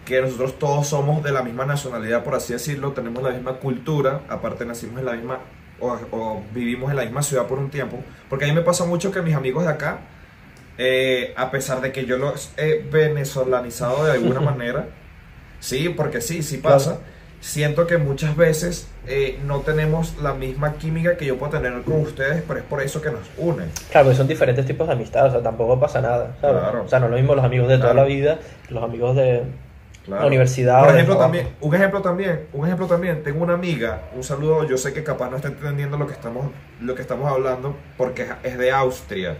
que 0.05 0.21
nosotros 0.21 0.59
todos 0.59 0.87
somos 0.87 1.23
de 1.23 1.31
la 1.31 1.41
misma 1.43 1.65
nacionalidad, 1.65 2.23
por 2.23 2.35
así 2.35 2.53
decirlo, 2.53 2.91
tenemos 2.93 3.23
la 3.23 3.31
misma 3.31 3.53
cultura, 3.53 4.21
aparte 4.29 4.65
nacimos 4.65 4.99
en 4.99 5.05
la 5.05 5.13
misma, 5.13 5.39
o, 5.79 5.97
o 6.11 6.43
vivimos 6.53 6.91
en 6.91 6.97
la 6.97 7.03
misma 7.03 7.23
ciudad 7.23 7.47
por 7.47 7.57
un 7.59 7.69
tiempo, 7.71 8.03
porque 8.29 8.45
a 8.45 8.47
mí 8.47 8.53
me 8.53 8.61
pasa 8.61 8.85
mucho 8.85 9.11
que 9.11 9.21
mis 9.21 9.35
amigos 9.35 9.63
de 9.65 9.71
acá, 9.71 9.99
eh, 10.77 11.33
a 11.37 11.51
pesar 11.51 11.81
de 11.81 11.91
que 11.91 12.05
yo 12.05 12.17
los 12.17 12.51
he 12.57 12.83
venezolanizado 12.91 14.05
de 14.05 14.11
alguna 14.13 14.39
manera, 14.51 14.89
sí, 15.59 15.89
porque 15.89 16.21
sí, 16.21 16.43
sí 16.43 16.57
pasa, 16.57 16.97
Claro. 16.97 17.14
Siento 17.45 17.85
que 17.85 17.97
muchas 17.97 18.35
veces 18.35 18.87
eh, 19.07 19.37
no 19.45 19.59
tenemos 19.59 20.15
la 20.21 20.33
misma 20.33 20.73
química 20.73 21.15
que 21.15 21.25
yo 21.27 21.37
puedo 21.37 21.51
tener 21.51 21.79
con 21.83 22.01
ustedes, 22.01 22.41
pero 22.47 22.59
es 22.59 22.65
por 22.65 22.81
eso 22.81 23.01
que 23.03 23.11
nos 23.11 23.21
unen. 23.37 23.69
Claro, 23.91 24.05
porque 24.05 24.17
son 24.17 24.27
diferentes 24.27 24.65
tipos 24.65 24.87
de 24.87 24.93
amistad, 24.93 25.27
o 25.27 25.31
sea, 25.31 25.43
tampoco 25.43 25.79
pasa 25.79 26.01
nada, 26.01 26.35
¿sabes? 26.41 26.59
Claro. 26.61 26.83
O 26.83 26.89
sea, 26.89 26.99
no 26.99 27.05
es 27.05 27.11
lo 27.11 27.17
mismo 27.17 27.35
los 27.35 27.45
amigos 27.45 27.67
de 27.69 27.77
toda 27.77 27.93
la 27.93 28.03
vida, 28.03 28.39
los 28.69 28.83
amigos 28.83 29.15
de 29.15 29.43
Claro. 30.05 30.21
la 30.21 30.27
universidad. 30.27 30.83
Por 30.85 30.93
ejemplo, 30.93 31.17
también, 31.17 31.49
un 31.61 31.75
ejemplo 31.75 32.01
también, 32.01 32.41
un 32.53 32.65
ejemplo 32.65 32.87
también, 32.87 33.23
tengo 33.23 33.43
una 33.43 33.53
amiga, 33.53 34.01
un 34.15 34.23
saludo, 34.23 34.67
yo 34.67 34.77
sé 34.77 34.91
que 34.93 35.03
capaz 35.03 35.29
no 35.29 35.35
está 35.37 35.47
entendiendo 35.49 35.97
lo 35.97 36.07
que 36.07 36.13
estamos, 36.13 36.47
lo 36.81 36.95
que 36.95 37.01
estamos 37.03 37.31
hablando, 37.31 37.75
porque 37.97 38.27
es- 38.43 38.57
de 38.57 38.71
Austria. 38.71 39.35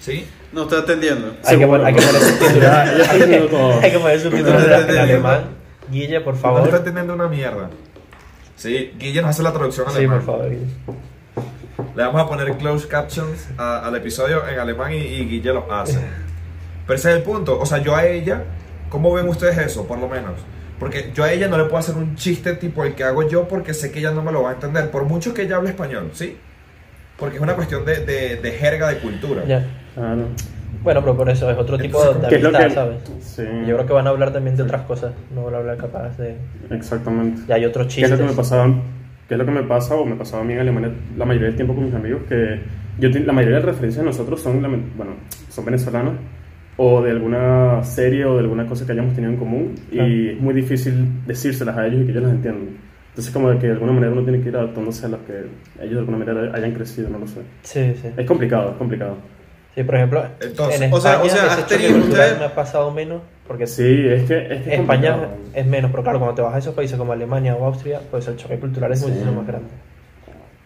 ¿Sí? 0.00 0.26
No 0.52 0.62
estoy 0.62 0.80
atendiendo. 0.80 1.34
Hay 1.44 1.58
que, 1.58 1.66
poner 1.66 2.00
subtítulos. 2.00 2.70
Hay 3.82 3.90
que 3.90 3.98
poner 3.98 4.20
subtítulos 4.20 4.64
en 4.64 4.98
alemán. 4.98 5.57
Guille, 5.90 6.20
por 6.20 6.34
No 6.34 6.40
favor. 6.40 6.64
está 6.64 6.78
entendiendo 6.78 7.14
una 7.14 7.28
mierda. 7.28 7.70
Sí, 8.56 8.92
Guille 8.98 9.22
nos 9.22 9.30
hace 9.30 9.42
la 9.42 9.52
traducción 9.52 9.86
Sí, 9.90 9.98
alemán. 9.98 10.18
por 10.22 10.26
favor. 10.26 10.50
Guille. 10.50 10.66
Le 11.96 12.02
vamos 12.02 12.20
a 12.22 12.28
poner 12.28 12.52
closed 12.58 12.88
captions 12.88 13.48
a- 13.56 13.86
al 13.86 13.94
episodio 13.96 14.46
en 14.48 14.58
alemán 14.58 14.92
y, 14.92 14.96
y 14.96 15.24
Guille 15.28 15.52
lo 15.52 15.72
hace. 15.72 15.98
Pero 16.86 16.96
ese 16.98 17.10
es 17.10 17.16
el 17.18 17.22
punto. 17.22 17.58
O 17.60 17.66
sea, 17.66 17.78
yo 17.78 17.94
a 17.94 18.04
ella, 18.06 18.44
¿cómo 18.88 19.12
ven 19.12 19.28
ustedes 19.28 19.58
eso, 19.58 19.86
por 19.86 19.98
lo 19.98 20.08
menos? 20.08 20.34
Porque 20.78 21.10
yo 21.14 21.24
a 21.24 21.32
ella 21.32 21.48
no 21.48 21.56
le 21.58 21.64
puedo 21.64 21.78
hacer 21.78 21.96
un 21.96 22.14
chiste 22.16 22.54
tipo 22.54 22.84
el 22.84 22.94
que 22.94 23.04
hago 23.04 23.28
yo 23.28 23.48
porque 23.48 23.74
sé 23.74 23.90
que 23.90 23.98
ella 23.98 24.10
no 24.12 24.22
me 24.22 24.30
lo 24.32 24.42
va 24.42 24.50
a 24.50 24.54
entender. 24.54 24.90
Por 24.90 25.04
mucho 25.04 25.34
que 25.34 25.42
ella 25.42 25.56
hable 25.56 25.70
español, 25.70 26.10
¿sí? 26.14 26.36
Porque 27.16 27.36
es 27.36 27.42
una 27.42 27.54
cuestión 27.54 27.84
de, 27.84 28.04
de, 28.04 28.36
de 28.36 28.52
jerga, 28.52 28.88
de 28.88 28.98
cultura. 28.98 29.44
Ya. 29.44 29.66
Claro. 29.94 30.28
Bueno, 30.82 31.00
pero 31.00 31.16
por 31.16 31.28
eso 31.28 31.50
es 31.50 31.58
otro 31.58 31.76
tipo 31.78 32.02
de 32.04 32.10
¿Qué 32.28 32.36
es 32.36 32.42
lo 32.42 32.48
amistad, 32.48 32.68
que- 32.68 32.74
¿sabes? 32.74 32.98
Sí. 33.20 33.42
Yo 33.66 33.74
creo 33.76 33.86
que 33.86 33.92
van 33.92 34.06
a 34.06 34.10
hablar 34.10 34.32
también 34.32 34.56
de 34.56 34.62
otras 34.62 34.82
cosas. 34.82 35.12
No 35.34 35.44
van 35.44 35.54
a 35.54 35.58
hablar 35.58 35.76
capaz 35.76 36.16
de. 36.18 36.36
Exactamente. 36.70 37.42
Ya 37.48 37.56
hay 37.56 37.64
otros 37.64 37.86
¿Qué 37.92 38.02
es 38.02 38.10
lo 38.10 38.16
chistes. 38.16 38.20
que 38.26 38.32
me 38.32 38.36
pasaba? 38.36 38.74
¿Qué 39.28 39.34
es 39.34 39.38
lo 39.38 39.44
que 39.44 39.50
me 39.52 39.62
pasa 39.64 39.94
o 39.96 40.04
me 40.06 40.16
pasaba 40.16 40.42
a 40.42 40.46
mí 40.46 40.54
en 40.54 40.60
Alemania 40.60 40.90
la 41.16 41.24
mayoría 41.24 41.48
del 41.48 41.56
tiempo 41.56 41.74
con 41.74 41.84
mis 41.84 41.94
amigos? 41.94 42.22
Que 42.28 42.60
yo 42.98 43.08
la 43.10 43.32
mayoría 43.32 43.56
de 43.58 43.62
las 43.62 43.74
referencias 43.74 44.02
de 44.04 44.10
nosotros 44.10 44.40
son, 44.40 44.60
bueno, 44.96 45.12
son 45.50 45.64
venezolanos 45.64 46.14
o 46.78 47.02
de 47.02 47.10
alguna 47.10 47.82
serie 47.84 48.24
o 48.24 48.34
de 48.34 48.40
alguna 48.40 48.64
cosa 48.66 48.86
que 48.86 48.92
hayamos 48.92 49.12
tenido 49.14 49.32
en 49.32 49.38
común 49.38 49.74
Claro. 49.90 50.08
y 50.08 50.28
es 50.30 50.40
muy 50.40 50.54
difícil 50.54 50.94
decírselas 51.26 51.76
a 51.76 51.86
ellos 51.86 52.02
y 52.02 52.04
que 52.06 52.10
ellos 52.12 52.22
las 52.22 52.32
entiendan. 52.32 52.68
Entonces 53.10 53.32
como 53.34 53.50
de 53.50 53.58
que 53.58 53.66
de 53.66 53.72
alguna 53.72 53.92
manera 53.92 54.12
uno 54.12 54.22
tiene 54.22 54.40
que 54.40 54.48
ir 54.48 54.56
adaptándose 54.56 55.04
a 55.06 55.08
lo 55.08 55.18
que 55.26 55.32
ellos 55.80 55.92
de 55.94 55.98
alguna 55.98 56.18
manera 56.18 56.54
hayan 56.56 56.72
crecido, 56.72 57.10
no 57.10 57.18
lo 57.18 57.26
sé. 57.26 57.40
Sí, 57.62 57.94
sí. 58.00 58.08
Es 58.16 58.26
complicado, 58.26 58.70
es 58.70 58.76
complicado. 58.76 59.16
Sí, 59.78 59.84
por 59.84 59.94
ejemplo, 59.94 60.24
Entonces, 60.40 60.80
en 60.80 60.92
o 60.92 61.00
sea- 61.00 61.12
España 61.22 61.32
o 61.32 61.36
sea, 61.36 61.46
ese 61.46 61.62
choque 61.62 61.74
tenido 61.76 62.00
cultural 62.00 62.26
usted- 62.26 62.38
me 62.40 62.44
ha 62.46 62.54
pasado 62.56 62.90
menos 62.90 63.22
porque 63.46 63.66
Sí, 63.68 64.06
es 64.08 64.24
que 64.24 64.36
es, 64.42 64.62
que 64.64 64.74
es 64.74 64.80
España 64.80 65.12
complicado. 65.12 65.28
es 65.54 65.66
menos, 65.66 65.90
pero 65.92 66.02
claro, 66.02 66.18
cuando 66.18 66.34
te 66.34 66.42
vas 66.42 66.54
a 66.54 66.58
esos 66.58 66.74
países 66.74 66.98
como 66.98 67.12
Alemania 67.12 67.54
o 67.54 67.64
Austria, 67.64 68.00
pues 68.10 68.26
el 68.26 68.36
choque 68.36 68.58
cultural 68.58 68.90
es 68.92 68.98
Sí. 68.98 69.06
muchísimo 69.06 69.32
más 69.34 69.46
grande. 69.46 69.68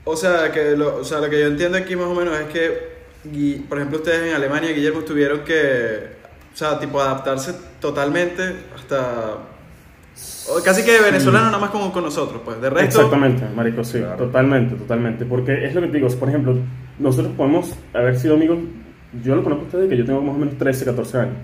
O 0.04 0.16
sea, 0.16 0.50
que 0.50 0.76
lo, 0.78 0.96
o 0.96 1.04
sea, 1.04 1.18
lo 1.20 1.28
que 1.28 1.38
yo 1.40 1.46
entiendo 1.46 1.76
aquí 1.76 1.94
más 1.94 2.06
o 2.06 2.14
menos 2.14 2.34
es 2.40 2.46
que, 2.46 3.62
por 3.68 3.76
ejemplo, 3.76 3.98
ustedes 3.98 4.30
en 4.30 4.34
Alemania, 4.34 4.72
Guillermo, 4.72 5.00
tuvieron 5.00 5.40
que, 5.40 6.06
o 6.54 6.56
sea, 6.56 6.78
tipo, 6.80 6.98
adaptarse 7.02 7.52
totalmente 7.80 8.42
hasta... 8.74 9.36
Casi 10.64 10.84
que 10.84 11.00
venezolano 11.00 11.46
nada 11.46 11.58
más 11.58 11.70
como 11.70 11.92
con 11.92 12.02
nosotros, 12.04 12.40
pues. 12.44 12.60
De 12.60 12.68
resto... 12.68 12.98
Exactamente, 12.98 13.44
marico, 13.54 13.84
sí, 13.84 13.98
Claro. 14.00 14.16
totalmente, 14.24 14.74
totalmente. 14.74 15.24
Porque 15.24 15.66
es 15.66 15.74
lo 15.74 15.80
que 15.82 15.86
te 15.88 15.98
digo, 15.98 16.08
por 16.18 16.28
ejemplo, 16.28 16.56
nosotros 16.98 17.32
podemos 17.36 17.72
haber 17.94 18.18
sido 18.18 18.34
amigos, 18.34 18.58
yo 19.22 19.34
lo 19.36 19.42
conozco 19.42 19.64
a 19.64 19.66
ustedes 19.66 19.88
que 19.88 19.96
yo 19.96 20.04
tengo 20.04 20.20
más 20.22 20.34
o 20.34 20.38
menos 20.38 20.56
13, 20.58 20.84
14 20.84 21.18
años. 21.18 21.34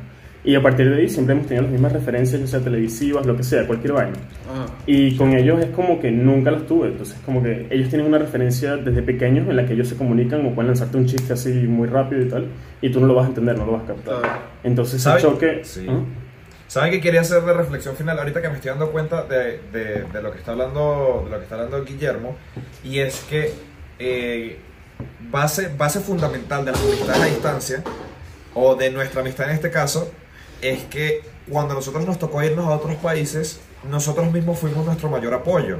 Y 0.44 0.54
a 0.54 0.62
partir 0.62 0.88
de 0.88 1.00
ahí 1.02 1.08
siempre 1.08 1.34
hemos 1.34 1.46
tenido 1.46 1.64
las 1.64 1.72
mismas 1.72 1.92
referencias, 1.92 2.40
ya 2.40 2.46
sea 2.46 2.60
televisivas, 2.60 3.26
lo 3.26 3.36
que 3.36 3.42
sea, 3.42 3.66
cualquier 3.66 3.92
vaina. 3.92 4.16
Ajá. 4.50 4.66
Y 4.86 5.16
con 5.16 5.32
ellos 5.34 5.58
es 5.60 5.66
como 5.70 6.00
que 6.00 6.10
nunca 6.12 6.50
las 6.52 6.64
tuve. 6.64 6.88
Entonces, 6.88 7.18
como 7.26 7.42
que 7.42 7.66
ellos 7.70 7.88
tienen 7.88 8.06
una 8.06 8.18
referencia 8.18 8.76
desde 8.76 9.02
pequeños 9.02 9.48
en 9.48 9.56
la 9.56 9.66
que 9.66 9.74
ellos 9.74 9.88
se 9.88 9.96
comunican 9.96 10.46
o 10.46 10.54
pueden 10.54 10.68
lanzarte 10.68 10.96
un 10.96 11.06
chiste 11.06 11.32
así 11.32 11.50
muy 11.52 11.88
rápido 11.88 12.22
y 12.22 12.28
tal, 12.28 12.46
y 12.80 12.88
tú 12.90 13.00
no 13.00 13.08
lo 13.08 13.14
vas 13.16 13.26
a 13.26 13.28
entender, 13.30 13.58
no 13.58 13.66
lo 13.66 13.72
vas 13.72 13.82
a 13.82 13.86
captar. 13.88 14.20
Claro. 14.20 14.38
Entonces, 14.62 14.94
ese 14.94 15.04
¿Saben? 15.04 15.22
choque. 15.22 15.60
Sí. 15.64 15.86
¿Ah? 15.88 16.00
¿Saben 16.68 16.90
qué 16.92 17.00
quería 17.00 17.22
hacer 17.22 17.42
de 17.42 17.52
reflexión 17.52 17.96
final? 17.96 18.18
Ahorita 18.18 18.40
que 18.40 18.48
me 18.48 18.54
estoy 18.54 18.70
dando 18.70 18.90
cuenta 18.92 19.24
de, 19.24 19.58
de- 19.72 20.04
de 20.04 20.22
lo 20.22 20.30
que 20.30 20.38
está 20.38 20.52
hablando 20.52 21.22
de 21.24 21.30
lo 21.30 21.36
que 21.38 21.42
está 21.44 21.56
hablando 21.56 21.84
Guillermo, 21.84 22.36
y 22.84 22.98
es 23.00 23.26
que 23.28 23.50
eh, 23.98 24.58
base, 25.30 25.68
base 25.68 26.00
fundamental 26.00 26.64
de 26.64 26.72
la 26.72 26.78
amistad 26.78 27.22
a 27.22 27.26
distancia, 27.26 27.84
o 28.54 28.74
de 28.74 28.90
nuestra 28.90 29.20
amistad 29.20 29.48
en 29.48 29.54
este 29.54 29.70
caso, 29.70 30.10
es 30.60 30.84
que 30.84 31.22
cuando 31.50 31.74
nosotros 31.74 32.04
nos 32.04 32.18
tocó 32.18 32.42
irnos 32.42 32.66
a 32.66 32.70
otros 32.70 32.96
países, 32.96 33.60
nosotros 33.88 34.32
mismos 34.32 34.58
fuimos 34.58 34.84
nuestro 34.84 35.08
mayor 35.08 35.34
apoyo. 35.34 35.78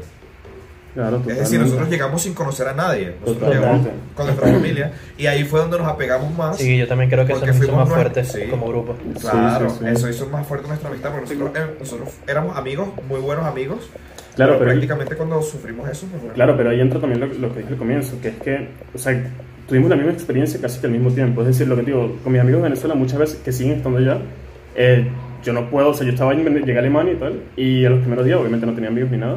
Claro, 0.94 1.22
Es 1.28 1.38
decir, 1.38 1.60
nosotros 1.60 1.88
llegamos 1.90 2.22
sin 2.22 2.34
conocer 2.34 2.66
a 2.68 2.74
nadie, 2.74 3.14
nosotros 3.20 3.54
llegamos 3.54 3.86
con 4.16 4.26
nuestra 4.26 4.48
familia, 4.50 4.92
y 5.16 5.26
ahí 5.26 5.44
fue 5.44 5.60
donde 5.60 5.78
nos 5.78 5.86
apegamos 5.86 6.36
más. 6.36 6.56
Sí, 6.56 6.76
yo 6.76 6.88
también 6.88 7.08
creo 7.10 7.24
que 7.24 7.32
eso 7.34 7.46
nos 7.46 7.56
hizo 7.56 7.72
más 7.72 7.88
fuertes 7.88 8.28
sí. 8.32 8.40
como 8.50 8.66
grupo. 8.68 8.96
Claro, 9.20 9.68
Sí, 9.70 9.76
sí, 9.78 9.84
sí. 9.84 9.90
eso 9.94 10.08
hizo 10.08 10.26
más 10.28 10.46
fuerte 10.46 10.66
nuestra 10.66 10.88
amistad, 10.88 11.10
porque 11.12 11.34
nosotros, 11.34 11.62
eh, 11.62 11.76
nosotros 11.78 12.08
éramos 12.26 12.56
amigos, 12.56 12.88
muy 13.08 13.20
buenos 13.20 13.44
amigos. 13.44 13.88
Claro, 14.34 14.52
pero 14.52 14.58
pero- 14.60 14.70
prácticamente 14.72 15.14
cuando 15.16 15.42
sufrimos 15.42 15.88
eso, 15.88 16.06
pues, 16.10 16.20
bueno. 16.22 16.34
Claro, 16.34 16.56
pero 16.56 16.70
ahí 16.70 16.80
entra 16.80 17.00
también 17.00 17.20
lo, 17.20 17.26
lo 17.26 17.52
que 17.52 17.60
dije 17.60 17.72
al 17.72 17.78
comienzo, 17.78 18.16
que 18.20 18.28
es 18.28 18.36
que, 18.36 18.68
o 18.94 18.98
sea, 18.98 19.20
tuvimos 19.68 19.90
la 19.90 19.96
misma 19.96 20.12
experiencia 20.12 20.60
casi 20.60 20.80
que 20.80 20.86
al 20.86 20.92
mismo 20.92 21.10
tiempo. 21.10 21.42
Es 21.42 21.48
decir, 21.48 21.68
lo 21.68 21.76
que 21.76 21.82
digo, 21.82 22.16
con 22.24 22.32
mis 22.32 22.40
amigos 22.40 22.62
de 22.62 22.68
Venezuela 22.70 22.94
muchas 22.94 23.18
veces 23.18 23.36
que 23.44 23.52
siguen 23.52 23.76
estando 23.76 23.98
allá, 23.98 24.18
eh, 24.74 25.08
yo 25.44 25.52
no 25.52 25.68
puedo, 25.70 25.90
o 25.90 25.94
sea, 25.94 26.06
yo 26.06 26.12
estaba 26.12 26.32
llegué 26.34 26.76
a 26.76 26.78
Alemania 26.80 27.12
y 27.12 27.16
tal, 27.16 27.40
y 27.56 27.84
a 27.84 27.90
los 27.90 28.00
primeros 28.00 28.24
días 28.24 28.38
obviamente 28.40 28.66
no 28.66 28.72
tenía 28.74 28.90
amigos 28.90 29.10
ni 29.10 29.18
nada, 29.18 29.36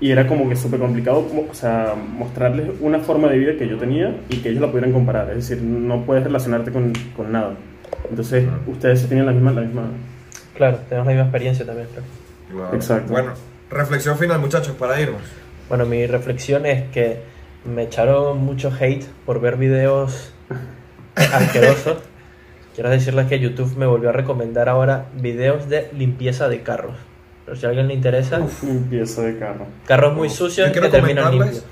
y 0.00 0.10
era 0.10 0.26
como 0.26 0.48
que 0.48 0.56
súper 0.56 0.80
complicado, 0.80 1.26
o 1.50 1.54
sea, 1.54 1.94
mostrarles 1.94 2.70
una 2.80 2.98
forma 2.98 3.28
de 3.28 3.38
vida 3.38 3.52
que 3.56 3.68
yo 3.68 3.78
tenía 3.78 4.16
y 4.28 4.38
que 4.38 4.50
ellos 4.50 4.60
la 4.60 4.68
pudieran 4.68 4.92
comparar. 4.92 5.30
Es 5.30 5.48
decir, 5.48 5.62
no 5.62 6.04
puedes 6.04 6.24
relacionarte 6.24 6.72
con, 6.72 6.92
con 7.16 7.32
nada. 7.32 7.54
Entonces, 8.10 8.46
ustedes 8.66 9.00
sí 9.00 9.06
tenían 9.06 9.26
la 9.26 9.32
misma, 9.32 9.52
la 9.52 9.60
misma... 9.62 9.82
Claro, 10.54 10.78
tenemos 10.88 11.06
la 11.06 11.12
misma 11.12 11.24
experiencia 11.24 11.64
también. 11.64 11.88
Claro. 12.50 12.74
Exacto. 12.74 13.12
Bueno, 13.12 13.32
reflexión 13.70 14.18
final, 14.18 14.40
muchachos, 14.40 14.74
para 14.76 15.00
irnos. 15.00 15.22
Bueno, 15.68 15.86
mi 15.86 16.06
reflexión 16.06 16.66
es 16.66 16.90
que 16.90 17.20
me 17.64 17.84
echaron 17.84 18.38
mucho 18.38 18.72
hate 18.78 19.04
por 19.24 19.40
ver 19.40 19.56
videos 19.56 20.32
asquerosos. 21.16 21.98
Quiero 22.74 22.90
decirles 22.90 23.26
que 23.28 23.38
YouTube 23.38 23.76
me 23.76 23.86
volvió 23.86 24.10
a 24.10 24.12
recomendar 24.12 24.68
ahora 24.68 25.06
videos 25.14 25.68
de 25.68 25.88
limpieza 25.92 26.48
de 26.48 26.62
carros. 26.62 26.96
Pero 27.44 27.56
si 27.56 27.66
a 27.66 27.68
alguien 27.68 27.88
le 27.88 27.94
interesa, 27.94 28.40
Limpieza 28.62 29.22
de 29.22 29.38
carro. 29.38 29.66
carros 29.86 30.14
muy 30.14 30.30
sucios 30.30 30.66
Yo 30.68 30.72
quiero 30.72 30.86
que 30.90 30.92
terminan 30.98 31.24
comentarles- 31.32 31.44
limpios. 31.52 31.64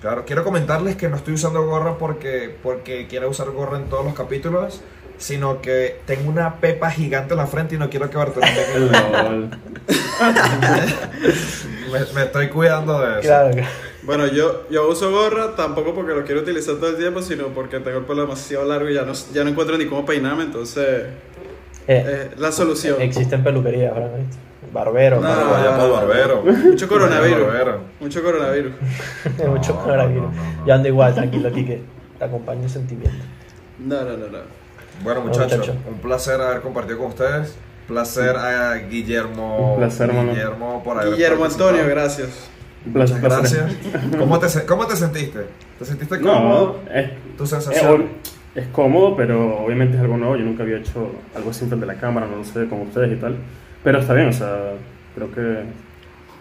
Claro, 0.00 0.24
quiero 0.26 0.42
comentarles 0.44 0.96
que 0.96 1.08
no 1.08 1.16
estoy 1.16 1.34
usando 1.34 1.64
gorra 1.64 1.96
porque, 1.96 2.54
porque 2.62 3.06
quiero 3.08 3.30
usar 3.30 3.50
gorra 3.50 3.78
en 3.78 3.84
todos 3.84 4.04
los 4.04 4.14
capítulos, 4.14 4.80
sino 5.16 5.60
que 5.62 6.00
tengo 6.06 6.28
una 6.28 6.56
pepa 6.56 6.90
gigante 6.90 7.34
en 7.34 7.38
la 7.38 7.46
frente 7.46 7.76
y 7.76 7.78
no 7.78 7.88
quiero 7.88 8.10
que 8.10 8.16
Bartolomé 8.16 8.52
Lol. 8.78 9.50
me, 11.92 11.98
me 12.14 12.22
estoy 12.22 12.48
cuidando 12.48 13.00
de 13.00 13.12
eso. 13.12 13.28
Claro, 13.28 13.50
claro. 13.52 13.68
Bueno, 14.02 14.26
yo, 14.26 14.66
yo 14.70 14.88
uso 14.88 15.10
gorra 15.10 15.54
tampoco 15.54 15.94
porque 15.94 16.14
lo 16.14 16.24
quiero 16.24 16.40
utilizar 16.40 16.76
todo 16.76 16.88
el 16.90 16.96
tiempo, 16.96 17.22
sino 17.22 17.48
porque 17.48 17.78
tengo 17.80 17.98
el 17.98 18.04
pelo 18.04 18.22
demasiado 18.22 18.64
largo 18.64 18.88
y 18.88 18.94
ya 18.94 19.02
no, 19.02 19.12
ya 19.32 19.44
no 19.44 19.50
encuentro 19.50 19.76
ni 19.78 19.86
cómo 19.86 20.04
peinarme, 20.06 20.44
entonces 20.44 21.04
Eh, 21.86 22.30
es 22.32 22.40
la 22.40 22.50
solución. 22.50 22.96
existen 23.00 23.42
peluquerías 23.44 23.92
ahora, 23.92 24.10
¿viste? 24.16 24.36
Barberos, 24.72 25.22
No, 25.22 25.28
para 25.28 25.84
el 25.84 25.90
barbero. 25.90 26.42
Mucho 26.70 26.88
coronavirus. 26.88 27.46
Barbero. 27.46 27.80
Mucho 28.00 28.22
coronavirus. 28.22 28.72
mucho 29.48 29.72
No, 29.74 29.80
coronavirus. 29.82 30.22
no, 30.22 30.30
no, 30.30 30.52
no. 30.60 30.66
Yo 30.66 30.74
ando 30.74 30.88
igual, 30.88 31.14
tranquilo, 31.14 31.50
Kike. 31.52 31.82
Te 32.18 32.24
acompaño 32.24 32.62
el 32.64 32.70
sentimiento. 32.70 33.24
No, 33.78 33.96
no, 34.02 34.16
no, 34.16 34.26
no. 34.28 34.38
Bueno, 35.02 35.22
muchachos, 35.22 35.58
muchacho. 35.58 35.78
un 35.88 35.98
placer 35.98 36.40
haber 36.40 36.60
compartido 36.60 36.98
con 36.98 37.08
ustedes. 37.08 37.56
Placer 37.88 38.36
a 38.36 38.74
Guillermo. 38.76 39.72
Un 39.72 39.78
placer. 39.78 40.10
Guillermo, 40.12 40.82
por 40.84 40.98
haber 41.00 41.12
Guillermo. 41.14 41.44
Antonio, 41.44 41.82
gracias. 41.88 42.48
Un 42.86 42.92
placer, 42.92 43.16
Muchas 43.20 43.38
gracias. 43.38 43.72
¿Cómo 44.18 44.38
te, 44.38 44.48
se- 44.48 44.64
¿Cómo 44.66 44.86
te 44.86 44.96
sentiste? 44.96 45.46
¿Te 45.78 45.84
sentiste 45.84 46.20
cómodo? 46.20 46.80
No, 46.86 46.92
es, 46.92 47.10
¿Tu 47.36 47.44
es, 47.44 47.50
sensación? 47.50 48.08
es 48.54 48.66
cómodo, 48.68 49.16
pero 49.16 49.64
obviamente 49.64 49.96
es 49.96 50.00
algo 50.02 50.16
nuevo. 50.16 50.36
Yo 50.36 50.44
nunca 50.44 50.62
había 50.62 50.76
hecho 50.78 51.10
algo 51.34 51.50
así 51.50 51.66
frente 51.66 51.84
a 51.84 51.88
la 51.88 51.94
cámara, 52.00 52.26
no 52.26 52.36
lo 52.36 52.44
sé, 52.44 52.68
con 52.68 52.82
ustedes 52.82 53.12
y 53.12 53.16
tal. 53.20 53.36
Pero 53.84 53.98
está 54.00 54.14
bien, 54.14 54.28
o 54.28 54.32
sea, 54.32 54.72
creo 55.14 55.30
que 55.32 55.40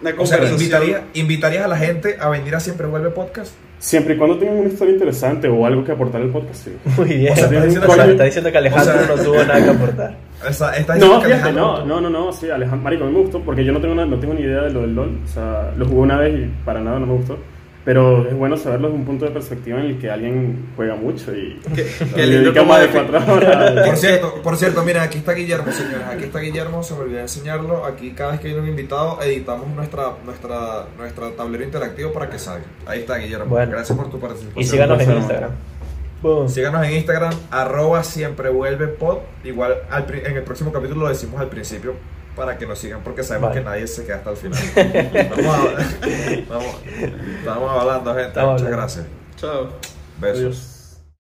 Una 0.02 0.14
O 0.18 0.26
sea, 0.26 0.44
invitaría, 0.50 1.04
¿invitarías 1.14 1.66
a 1.66 1.68
la 1.68 1.78
gente 1.78 2.18
a 2.20 2.30
venir 2.30 2.56
a 2.56 2.60
Siempre 2.60 2.88
Vuelve 2.88 3.10
Podcast? 3.10 3.54
siempre 3.82 4.14
y 4.16 4.18
cuando 4.18 4.38
tengan 4.38 4.58
una 4.58 4.68
historia 4.68 4.92
interesante 4.94 5.48
o 5.48 5.66
algo 5.66 5.86
que 5.86 5.94
aportar 5.94 6.22
al 6.22 6.28
podcast, 6.32 6.66
sí. 6.66 6.76
Muy 6.98 7.14
bien. 7.16 7.32
O 7.32 7.36
sea, 7.38 7.46
está 7.46 7.64
diciendo 7.64 7.88
O 7.88 7.96
sea, 7.96 8.04
que- 8.06 8.12
está 8.12 8.24
diciendo 8.26 8.52
que 8.52 8.58
Alejandro 8.58 8.94
o 8.94 8.98
sea- 8.98 9.16
no 9.16 9.24
tuvo 9.24 9.36
nada 9.46 9.64
que 9.64 9.70
aportar. 9.70 10.18
Esa- 10.50 10.76
estás 10.76 10.96
diciendo 10.98 11.16
No, 11.18 11.22
que 11.22 11.28
fíjate, 11.34 11.50
Alejandro- 11.50 11.86
no, 11.86 12.02
no, 12.02 12.02
no, 12.02 12.26
no, 12.26 12.34
sí, 12.34 12.50
Alejandro, 12.50 12.84
marico, 12.84 13.04
a 13.06 13.08
mí 13.08 13.14
me 13.14 13.22
gustó 13.22 13.40
porque 13.42 13.64
yo 13.64 13.72
no 13.72 13.80
tengo, 13.80 13.94
una, 13.94 14.06
no 14.06 14.20
tengo 14.20 14.34
ni 14.34 14.42
idea 14.42 14.64
de 14.64 14.72
lo 14.72 14.82
del 14.82 14.96
LOL, 14.96 15.20
o 15.24 15.28
sea, 15.30 15.72
lo 15.78 15.86
jugué 15.86 16.00
una 16.02 16.18
vez 16.18 16.40
y 16.40 16.52
para 16.66 16.82
nada 16.82 17.00
no 17.00 17.06
me 17.06 17.14
gustó, 17.14 17.38
pero 17.90 18.28
es 18.28 18.36
bueno 18.36 18.56
saberlo 18.56 18.88
desde 18.90 19.00
un 19.00 19.06
punto 19.06 19.26
de 19.26 19.32
perspectiva 19.32 19.80
en 19.80 19.88
el 19.88 19.98
que 19.98 20.12
alguien 20.12 20.74
juega 20.76 20.94
mucho 20.94 21.36
y 21.36 21.60
Qué, 21.76 21.86
le 22.06 22.14
qué 22.14 22.28
lindo 22.28 22.52
dedica 22.52 22.64
más 22.64 22.82
de 22.82 22.90
cuatro 22.90 23.34
horas. 23.34 23.88
Por 23.88 23.98
cierto, 23.98 24.42
por 24.44 24.58
cierto, 24.58 24.84
mira, 24.84 25.02
aquí 25.02 25.18
está 25.18 25.32
Guillermo, 25.32 25.72
señores. 25.72 26.06
Aquí 26.08 26.26
está 26.26 26.38
Guillermo, 26.38 26.84
se 26.84 26.94
me 26.94 27.00
olvidó 27.00 27.22
enseñarlo. 27.22 27.86
Aquí 27.86 28.12
cada 28.12 28.34
vez 28.34 28.42
que 28.42 28.50
viene 28.50 28.62
un 28.62 28.70
invitado, 28.70 29.20
editamos 29.24 29.70
nuestra, 29.70 30.12
nuestra, 30.24 30.86
nuestra 31.00 31.32
tablero 31.32 31.64
interactivo 31.64 32.14
para 32.14 32.30
que 32.30 32.38
salga. 32.38 32.66
Ahí 32.86 33.00
está, 33.00 33.18
Guillermo. 33.18 33.48
Bueno. 33.48 33.72
Gracias 33.72 33.98
por 33.98 34.08
tu 34.12 34.20
participación. 34.20 34.62
Y 34.62 34.68
síganos 34.68 35.02
en 35.02 35.12
Instagram. 35.12 35.52
Boom. 36.22 36.48
Síganos 36.48 36.86
en 36.86 36.94
Instagram, 36.94 37.34
arroba 37.50 38.04
siempre 38.04 38.52
vuelve 38.52 38.86
pod. 38.86 39.18
Igual 39.44 39.78
al 39.90 40.06
en 40.14 40.38
el 40.38 40.44
próximo 40.44 40.72
capítulo 40.72 41.02
lo 41.02 41.10
decimos 41.10 41.42
al 41.42 41.50
principio 41.50 41.96
para 42.40 42.58
que 42.58 42.66
nos 42.66 42.80
sigan 42.80 43.02
porque 43.04 43.22
sabemos 43.24 43.50
Vale. 43.50 43.62
que 43.62 43.66
nadie 43.66 43.86
se 43.88 44.06
queda 44.06 44.16
hasta 44.16 44.32
el 44.32 44.38
final. 44.38 44.60
vamos, 45.30 45.56
a- 45.56 46.50
vamos- 46.50 46.76
estamos 47.38 47.72
hablando, 47.82 48.16
gente. 48.16 48.30
Muchas 48.30 48.38
hablando. 48.44 48.70
gracias. 48.72 49.06
Chao. 49.36 49.70
Besos. 50.20 50.38
Adiós. 50.40 50.69